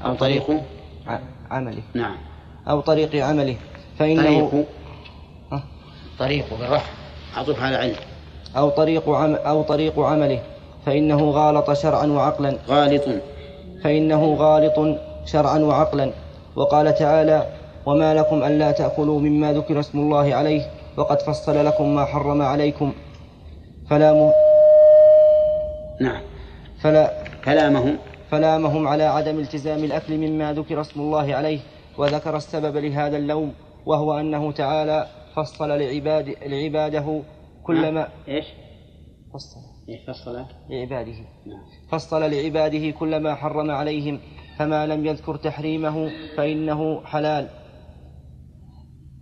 [0.05, 0.61] أو طريق
[1.51, 1.83] عمله.
[1.95, 2.17] نعم.
[2.69, 3.57] أو طريق عمله
[3.99, 4.67] فإنه طريق.
[6.19, 6.91] طريق بالرفع
[7.37, 7.97] عطف على علم.
[8.57, 10.43] أو طريق عم أو طريق عمله.
[10.87, 12.59] فإنه غالط شرعا وعقلا.
[12.69, 13.05] غالط.
[13.85, 16.13] فإنه غالط شرعا وعقلا.
[16.57, 17.47] وقال تعالى
[17.87, 20.63] وما لكم ألا تأكلوا مما ذكر اسم الله عليه
[20.97, 22.93] وقد فصل لكم ما حرم عليكم.
[23.91, 24.33] فلا م...
[26.01, 26.23] نعم.
[26.81, 27.13] فلا
[27.43, 27.99] فلامهم
[28.31, 31.61] فلامهم على عدم التزام الأكل مما ذكر اسم الله عليه
[31.99, 33.55] وذكر السبب لهذا اللوم
[33.87, 35.07] وهو أنه تعالى
[35.37, 37.23] فصل لعباد لعباده
[37.63, 38.47] كل ما إيش؟
[39.35, 39.61] فصل.
[39.61, 39.72] إيش
[40.07, 41.17] فصل؟ لعباده
[41.47, 41.63] نعم.
[41.89, 44.21] فصل لعباده كل ما حرم عليهم
[44.59, 47.49] فما لم يذكر تحريمه فإنه حلال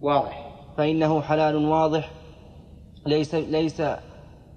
[0.00, 2.10] واضح فإنه حلال واضح
[3.06, 3.82] ليس ليس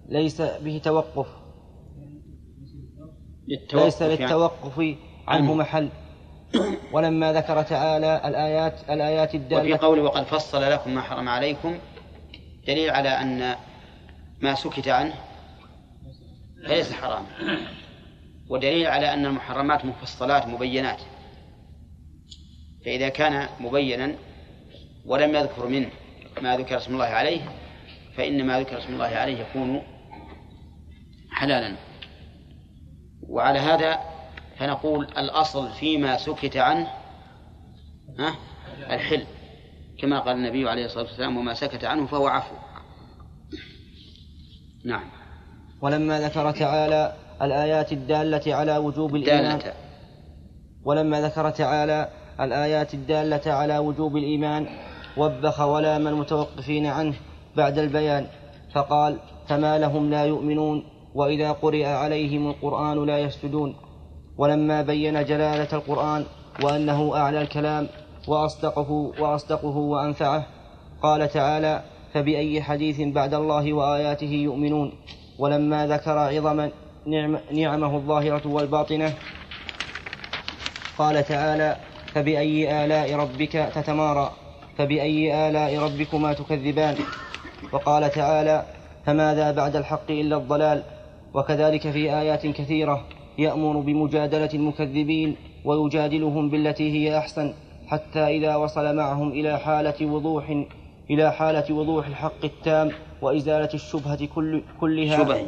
[0.09, 1.27] ليس به توقف
[3.47, 4.15] للتوقف ليس يعني.
[4.15, 4.97] للتوقف عنه
[5.27, 5.53] عنه.
[5.53, 5.89] محل
[6.93, 11.77] ولما ذكر تعالى الآيات الآيات وفي الدالة قوله وقد فصل لكم ما حرم عليكم
[12.67, 13.55] دليل على أن
[14.41, 15.13] ما سكت عنه
[16.63, 17.27] ليس حراما
[18.49, 21.01] ودليل على أن المحرمات مفصلات مبينات.
[22.85, 24.15] فإذا كان مبينا
[25.05, 25.89] ولم يذكر منه
[26.41, 27.41] ما ذكر اسم الله عليه
[28.17, 29.81] فإن ما ذكر اسم الله عليه يكون
[31.31, 31.75] حلالا.
[33.29, 33.99] وعلى هذا
[34.57, 36.87] فنقول الأصل فيما سكت عنه
[38.19, 38.35] ها؟
[38.77, 39.25] الحل.
[39.99, 42.55] كما قال النبي عليه الصلاة والسلام وما سكت عنه فهو عفو.
[44.85, 45.22] نعم.
[45.83, 49.57] ولما ذكر تعالى الآيات الدالة على وجوب الإيمان.
[49.57, 49.73] دالة
[50.85, 52.09] ولما ذكر تعالى
[52.39, 54.67] الآيات الدالة على وجوب الإيمان
[55.17, 57.13] وبخ ولام المتوقفين عنه
[57.57, 58.27] بعد البيان
[58.73, 59.17] فقال
[59.47, 60.83] فما لهم لا يؤمنون
[61.15, 63.75] وإذا قرئ عليهم القرآن لا يسجدون.
[64.37, 66.25] ولما بين جلالة القرآن
[66.63, 67.87] وأنه أعلى الكلام
[68.27, 70.45] وأصدقه وأصدقه وأنفعه
[71.01, 74.91] قال تعالى فبأي حديث بعد الله وآياته يؤمنون؟
[75.39, 76.69] ولما ذكر عظم
[77.05, 79.13] نعم نعمه الظاهرة والباطنة
[80.97, 81.77] قال تعالى
[82.13, 84.31] فبأي آلاء ربك تتمارى
[84.77, 86.95] فبأي آلاء ربكما تكذبان؟
[87.73, 88.65] وقال تعالى
[89.05, 90.83] فماذا بعد الحق إلا الضلال
[91.33, 93.05] وكذلك في آيات كثيرة
[93.37, 97.53] يأمر بمجادلة المكذبين ويجادلهم بالتي هي أحسن
[97.87, 100.65] حتى إذا وصل معهم إلى حالة وضوح
[101.09, 102.91] إلى حالة وضوح الحق التام
[103.21, 105.45] وإزالة الشبهة كل كلها شبه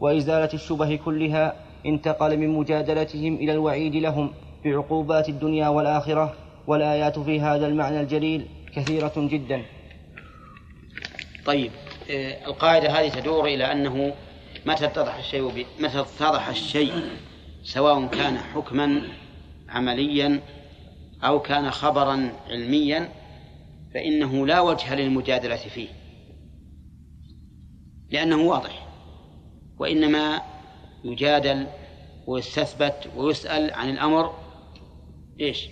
[0.00, 1.54] وإزالة الشبه كلها
[1.86, 4.32] انتقل من مجادلتهم إلى الوعيد لهم
[4.64, 6.34] بعقوبات الدنيا والآخرة
[6.66, 9.62] والآيات في هذا المعنى الجليل كثيرة جدا
[11.46, 11.70] طيب
[12.10, 14.12] آه، القاعدة هذه تدور إلى أنه
[14.66, 15.66] متى اتضح الشيء.
[15.80, 16.92] متى اتضح الشيء
[17.64, 19.02] سواء كان حكما
[19.68, 20.40] عمليا
[21.24, 23.08] أو كان خبرا علميا
[23.94, 25.88] فإنه لا وجه للمجادلة فيه
[28.10, 28.86] لأنه واضح
[29.78, 30.42] وإنما
[31.04, 31.66] يجادل
[32.26, 34.34] ويستثبت ويسأل عن الأمر
[35.40, 35.68] إيش؟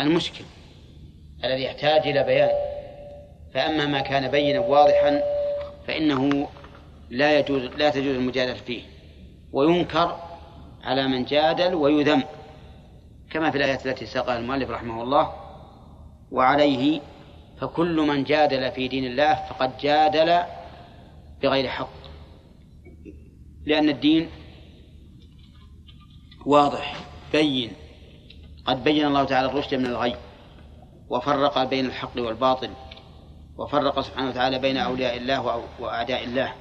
[0.00, 0.44] المشكل
[1.44, 2.50] الذي يحتاج إلى بيان.
[3.54, 5.22] فأما ما كان بينا واضحا
[5.86, 6.48] فإنه
[7.10, 8.82] لا يجوز لا تجوز المجادلة فيه.
[9.52, 10.16] وينكر
[10.82, 12.22] على من جادل ويذم
[13.30, 15.32] كما في الآيات التي ساقها المؤلف رحمه الله
[16.30, 17.00] وعليه
[17.60, 20.42] فكل من جادل في دين الله فقد جادل
[21.42, 22.00] بغير حق.
[23.66, 24.28] لأن الدين
[26.46, 27.70] واضح بين.
[28.64, 30.16] قد بين الله تعالى الرشد من الغي
[31.08, 32.70] وفرق بين الحق والباطل
[33.56, 36.54] وفرق سبحانه وتعالى بين أولياء الله وأعداء الله.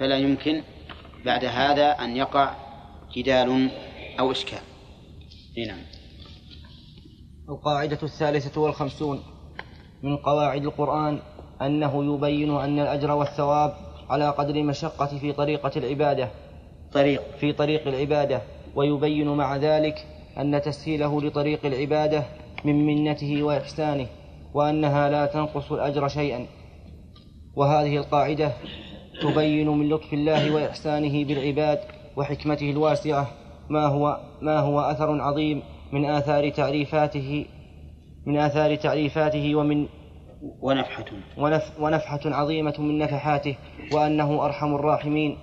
[0.00, 0.62] فلا يمكن
[1.24, 2.54] بعد هذا أن يقع
[3.16, 3.70] جدال
[4.20, 4.62] أو إشكال.
[5.66, 5.82] نعم.
[7.48, 9.35] القاعدة الثالثة والخمسون.
[10.06, 11.18] من قواعد القرآن
[11.62, 13.72] أنه يبين أن الأجر والثواب
[14.10, 16.28] على قدر المشقة في طريقة العبادة.
[16.92, 17.22] طريق.
[17.40, 18.42] في طريق العبادة.
[18.74, 20.06] ويبين مع ذلك
[20.38, 22.24] أن تسهيله لطريق العبادة
[22.64, 24.06] من منته وإحسانه
[24.54, 26.46] وأنها لا تنقص الأجر شيئا.
[27.56, 28.52] وهذه القاعدة
[29.22, 31.78] تبين من لطف الله وإحسانه بالعباد
[32.16, 33.30] وحكمته الواسعة
[33.70, 37.46] ما هو ما هو أثر عظيم من آثار تعريفاته
[38.26, 39.86] من آثار تعريفاته ومن
[40.62, 41.04] ونفحة.
[41.38, 43.56] ونف ونفحة عظيمة من نفحاته
[43.92, 45.38] وأنه أرحم الراحمين.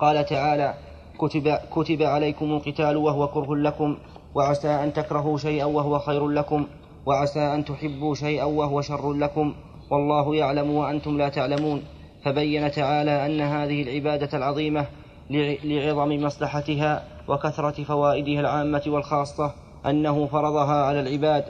[0.00, 0.74] قال تعالى
[1.18, 3.98] كتب, كتب عليكم القتال وهو كره لكم
[4.34, 6.66] وعسى أن تكرهوا شيئا وهو خير لكم
[7.06, 9.54] وعسى أن تحبوا شيئا وهو شر لكم
[9.90, 11.82] والله يعلم وأنتم لا تعلمون.
[12.24, 14.86] فبين تعالى أن هذه العبادة العظيمة
[15.30, 19.54] لع- لعظم مصلحتها وكثرة فوائدها العامة والخاصة
[19.86, 21.44] أنه فرضها على العباد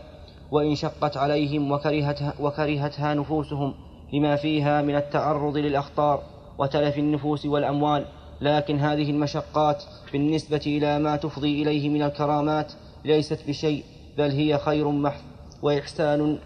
[0.51, 3.75] وإن شقت عليهم وكرهتها, وكرهتها نفوسهم
[4.13, 6.23] لما فيها من التعرض للأخطار
[6.59, 8.05] وتلف النفوس والأموال
[8.41, 12.73] لكن هذه المشقات بالنسبة إلى ما تفضي إليه من الكرامات
[13.05, 13.85] ليست بشيء
[14.19, 15.21] بل هي خير محض
[15.63, 16.39] وإحسان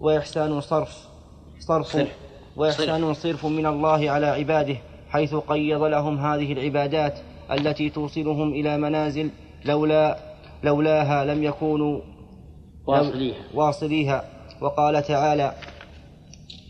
[0.00, 1.08] وإحسان صرف
[1.58, 2.06] صرف.
[2.56, 4.76] وإحسان صرف من الله على عباده
[5.08, 7.18] حيث قيض لهم هذه العبادات
[7.50, 9.30] التي توصلهم إلى منازل
[9.64, 10.18] لولا
[10.66, 12.00] لولاها لم يكونوا
[12.86, 13.36] واصليها.
[13.54, 14.24] واصليها.
[14.60, 15.52] وقال تعالى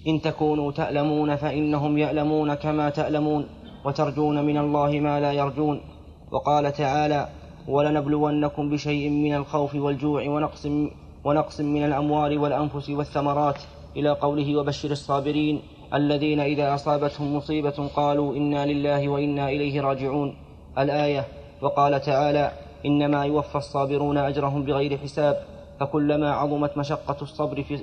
[0.08, 3.46] إن تكونوا تألمون فإنهم يألمون كما تألمون
[3.84, 5.80] وترجون من الله ما لا يرجون.
[6.32, 7.28] وقال تعالى
[7.68, 10.66] ولنبلونكم بشيء من الخوف والجوع ونقص
[11.24, 13.58] ونقص من الأموال والأنفس والثمرات.
[13.96, 15.60] إلى قوله وبشر الصابرين
[15.94, 20.36] الذين إذا أصابتهم مصيبة قالوا إنا لله وإنا إليه راجعون.
[20.78, 21.24] الآية.
[21.62, 22.52] وقال تعالى
[22.86, 25.42] إنما يوفى الصابرون أجرهم بغير حساب
[25.80, 27.80] فكلما عظمت مشقة الصبر في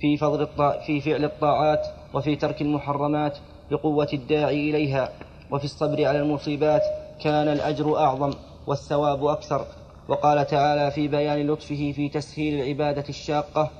[0.00, 3.38] في, فضل الطاع في فعل الطاعات وفي ترك المحرمات
[3.70, 5.12] بقوة الداعي إليها
[5.50, 6.82] وفي الصبر على المصيبات
[7.24, 8.30] كان الأجر أعظم
[8.66, 9.66] والثواب أكثر.
[10.08, 13.70] وقال تعالى في بيان لطفه في تسهيل العبادة الشاقة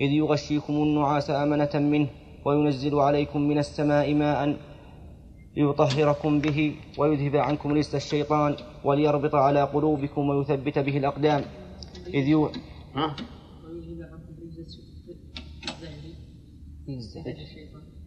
[0.00, 2.08] إذ يغشيكم النعاس أمنة منه
[2.44, 4.56] وينزل عليكم من السماء ماء
[5.58, 11.44] ليطهركم به ويذهب عنكم رجس الشيطان وليربط على قلوبكم ويثبت به الأقدام.
[12.06, 12.50] إذ يو...
[12.94, 13.16] ها؟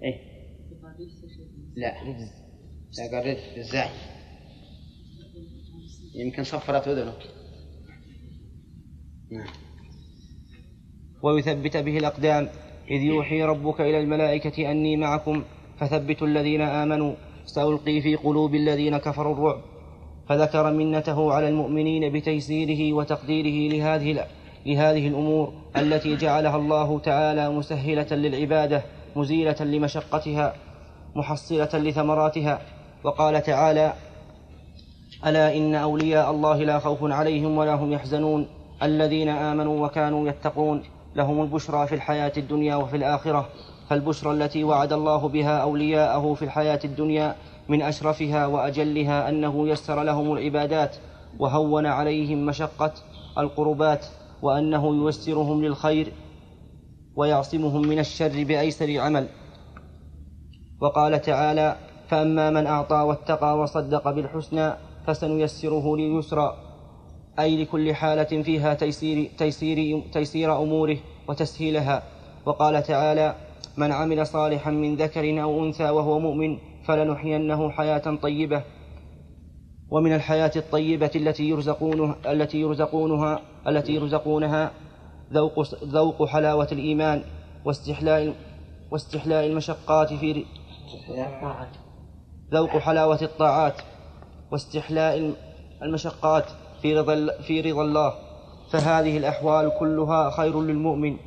[0.03, 0.17] إيه؟
[1.75, 1.93] لا.
[2.97, 3.89] لا قريت الزاي
[6.15, 7.21] يمكن صفرت أذنك
[9.31, 9.47] نعم.
[11.23, 12.49] ويثبت به الأقدام.
[12.91, 15.43] إذ يوحي ربك إلى الملائكة أني معكم
[15.79, 17.15] فثبتوا الذين آمنوا.
[17.45, 19.61] سألقي في قلوب الذين كفروا الرعب
[20.29, 24.25] فذكر منته على المؤمنين بتيسيره وتقديره لهذه
[24.65, 28.83] لهذه الأمور التي جعلها الله تعالى مسهلة للعبادة
[29.15, 30.53] مزيلة لمشقتها
[31.15, 32.61] محصلة لثمراتها.
[33.03, 33.93] وقال تعالى
[35.25, 38.47] ألا إن أولياء الله لا خوف عليهم ولا هم يحزنون
[38.83, 40.83] الذين آمنوا وكانوا يتقون
[41.15, 43.49] لهم البشرى في الحياة الدنيا وفي الآخرة
[43.91, 47.35] فالبشرى التي وعد الله بها أولياءه في الحياة الدنيا
[47.69, 50.95] من أشرفها وأجلها أنه يسر لهم العبادات
[51.39, 52.93] وهون عليهم مشقة
[53.37, 54.05] القربات
[54.41, 56.13] وأنه ييسرهم للخير
[57.15, 59.27] ويعصمهم من الشر بأيسر عمل.
[60.81, 61.75] وقال تعالى
[62.07, 64.73] فأما من أعطى واتقى وصدق بالحسنى
[65.07, 66.57] فسنيسره لليسرى.
[67.39, 72.03] أي لكل حالة فيها تيسير, تيسير, تيسير أموره وتسهيلها.
[72.45, 76.57] وقال تعالى من عمل صالحا من ذكر أو أنثى وهو مؤمن
[76.87, 78.63] فلنحيينه حياة طيبة.
[79.91, 84.71] ومن الحياة الطيبة التي يرزقونها التي يرزقونها التي يرزقونها
[85.33, 87.23] ذوق ذوق حلاوة الإيمان
[87.65, 88.35] واستحلاء
[88.91, 90.45] واستحلاء المشقات في
[92.53, 93.81] ذوق حلاوة الطاعات
[94.51, 95.33] واستحلاء
[95.81, 96.45] المشقات
[96.81, 98.13] في رضا في رضا الله.
[98.71, 101.17] فهذه الأحوال كلها خير للمؤمن.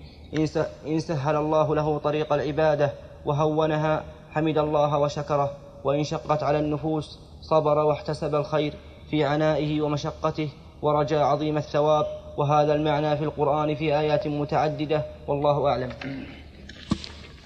[0.86, 2.92] إن سهل الله له طريق العبادة
[3.24, 4.04] وهونها
[4.34, 8.74] حمد الله وشكره وإن شقت على النفوس صبر واحتسب الخير
[9.10, 10.48] في عنائه ومشقته
[10.82, 12.06] ورجى عظيم الثواب.
[12.36, 15.92] وهذا المعنى في القرآن في آيات متعددة والله أعلم.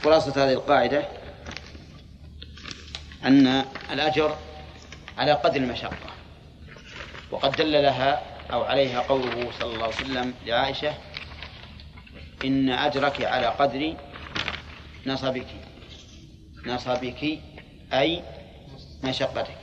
[0.04, 1.02] خلاصة هذه القاعدة
[3.24, 4.30] أن الأجر
[5.18, 5.96] على قدر المشقة
[7.30, 8.22] وقد دل لها
[8.52, 10.94] أو عليها قوله صلى الله عليه وسلم لعائشة
[12.44, 13.96] إن أجرك على قدر
[15.06, 15.46] نصبك.
[16.66, 17.38] نصبك
[17.92, 18.22] أي
[19.04, 19.56] مشقتك.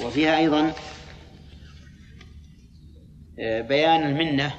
[0.00, 0.72] وفيها أيضا
[3.40, 4.54] آه، بيان المنة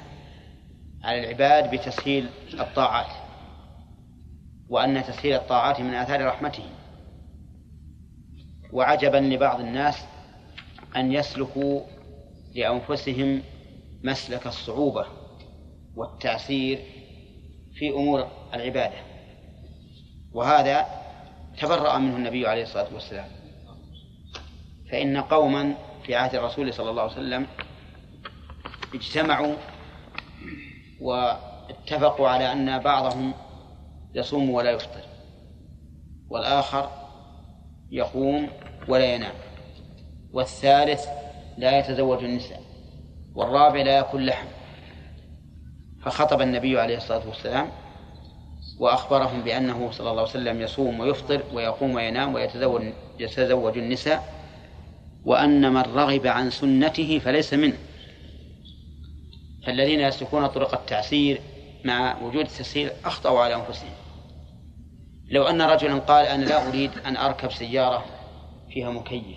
[1.04, 3.12] على العباد بتسهيل الطاعات
[4.68, 6.64] وأن تسهيل الطاعات من آثار رحمته.
[8.72, 10.04] وعجبا لبعض الناس
[10.96, 11.80] أن يسلكوا
[12.54, 13.42] لأنفسهم
[14.04, 15.06] مسلك الصعوبة
[15.96, 16.78] والتعسير
[17.82, 18.94] في أمور العبادة.
[20.32, 20.86] وهذا
[21.60, 23.28] تبرأ منه النبي عليه الصلاة والسلام.
[24.90, 27.46] فإن قوما في عهد الرسول صلى الله عليه وسلم
[28.94, 29.54] اجتمعوا
[31.00, 33.34] واتفقوا على أن بعضهم
[34.14, 35.04] يصوم ولا يفطر
[36.28, 36.90] والآخر
[37.90, 38.48] يقوم
[38.88, 39.34] ولا ينام
[40.32, 41.06] والثالث
[41.58, 42.62] لا يتزوج النساء
[43.34, 44.61] والرابع لا يأكل لحم.
[46.04, 47.70] فخطب النبي عليه الصلاة والسلام
[48.78, 52.82] وأخبرهم بأنه صلى الله عليه وسلم يصوم ويفطر ويقوم وينام ويتزوج
[53.18, 54.34] يتزوج النساء
[55.24, 57.78] وأن من رغب عن سنته فليس منه.
[59.66, 61.40] فالذين يسلكون طرق التعسير
[61.84, 63.90] مع وجود التسهيل أخطأوا على أنفسهم.
[65.30, 68.04] لو أن رجلا قال أنا لا أريد أن أركب سيارة
[68.70, 69.36] فيها مكيف.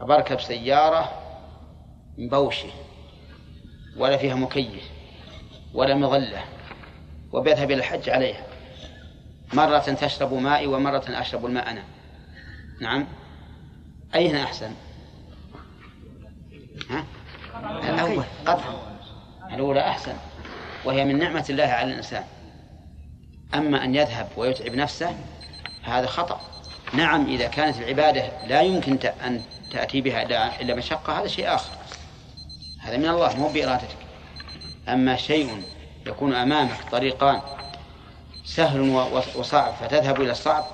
[0.00, 1.12] أركب سيارة
[2.18, 2.68] مبوشة.
[3.98, 4.84] ولا فيها مكيف
[5.74, 6.44] ولا مظلة
[7.32, 8.46] وبيذهب إلى الحج عليها.
[9.52, 11.82] مرة تشرب مائي ومرة أشرب الماء أنا.
[12.80, 13.06] نعم؟
[14.14, 14.70] أيهن أحسن؟
[16.90, 17.04] ها؟
[17.88, 18.24] الأول.
[18.46, 18.98] قطعا.
[19.52, 20.14] الأولى أحسن.
[20.84, 22.24] وهي من نعمة الله على الإنسان.
[23.54, 25.16] أما أن يذهب ويتعب نفسه
[25.86, 26.40] فهذا خطأ.
[26.94, 29.40] نعم إذا كانت العبادة لا يمكن أن
[29.70, 30.22] تأتي بها
[30.60, 31.77] إلا مشقة هذا شيء آخر.
[32.88, 33.96] هذا من الله مو بإرادتك.
[34.88, 35.62] أما شيء
[36.06, 37.40] يكون أمامك طريقان
[38.44, 38.80] سهل
[39.36, 40.64] وصعب فتذهب إلى الصعب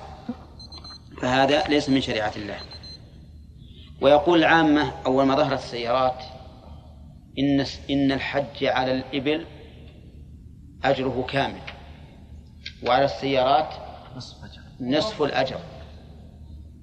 [1.21, 2.57] فهذا ليس من شريعة الله.
[4.01, 6.23] ويقول العامة أول ما ظهرت السيارات
[7.39, 9.45] إن إن الحج على الإبل
[10.83, 11.61] أجره كامل
[12.83, 13.69] وعلى السيارات
[14.81, 15.59] نصف الأجر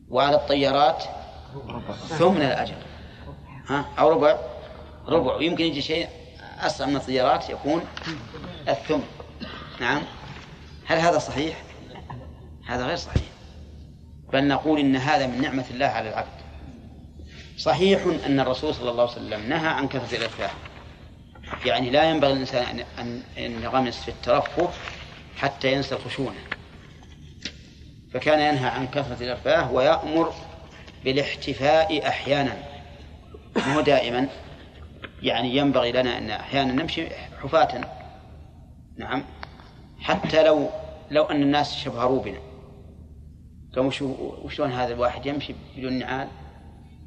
[0.08, 1.04] وعلى الطيارات
[2.08, 2.76] ثمن الأجر.
[3.68, 4.51] ها؟ أو ربع.
[5.08, 6.08] ربع ويمكن يجي شيء
[6.60, 7.84] أسرع من الطيارات يكون
[8.68, 9.04] الثمن.
[9.80, 10.02] نعم.
[10.86, 11.62] هل هذا صحيح؟
[12.66, 13.22] هذا غير صحيح.
[14.32, 16.42] بل نقول إن هذا من نعمة الله على العبد.
[17.58, 20.50] صحيح أن الرسول صلى الله عليه وسلم نهى عن كثرة الإرفاه.
[21.64, 24.68] يعني لا ينبغي للإنسان أن ينغمس في الترفه
[25.36, 26.38] حتى ينسى الخشونة
[28.14, 30.32] فكان ينهى عن كثرة الإرفاه ويأمر
[31.04, 32.56] بالاحتفاء أحيانا.
[33.66, 34.28] مو دائما
[35.22, 37.06] يعني ينبغي لنا أن أحيانا نمشي
[37.42, 37.80] حفاة.
[38.96, 39.24] نعم.
[40.00, 40.68] حتى لو
[41.10, 42.40] لو أن الناس شبهروا بنا.
[43.76, 43.90] قالوا
[44.44, 46.28] وشلون هذا الواحد يمشي بدون نعال؟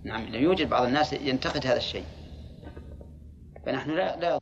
[0.03, 0.35] نعم.
[0.35, 2.05] يوجد بعض الناس ينتقد هذا الشيء.
[3.65, 4.39] فنحن لا لا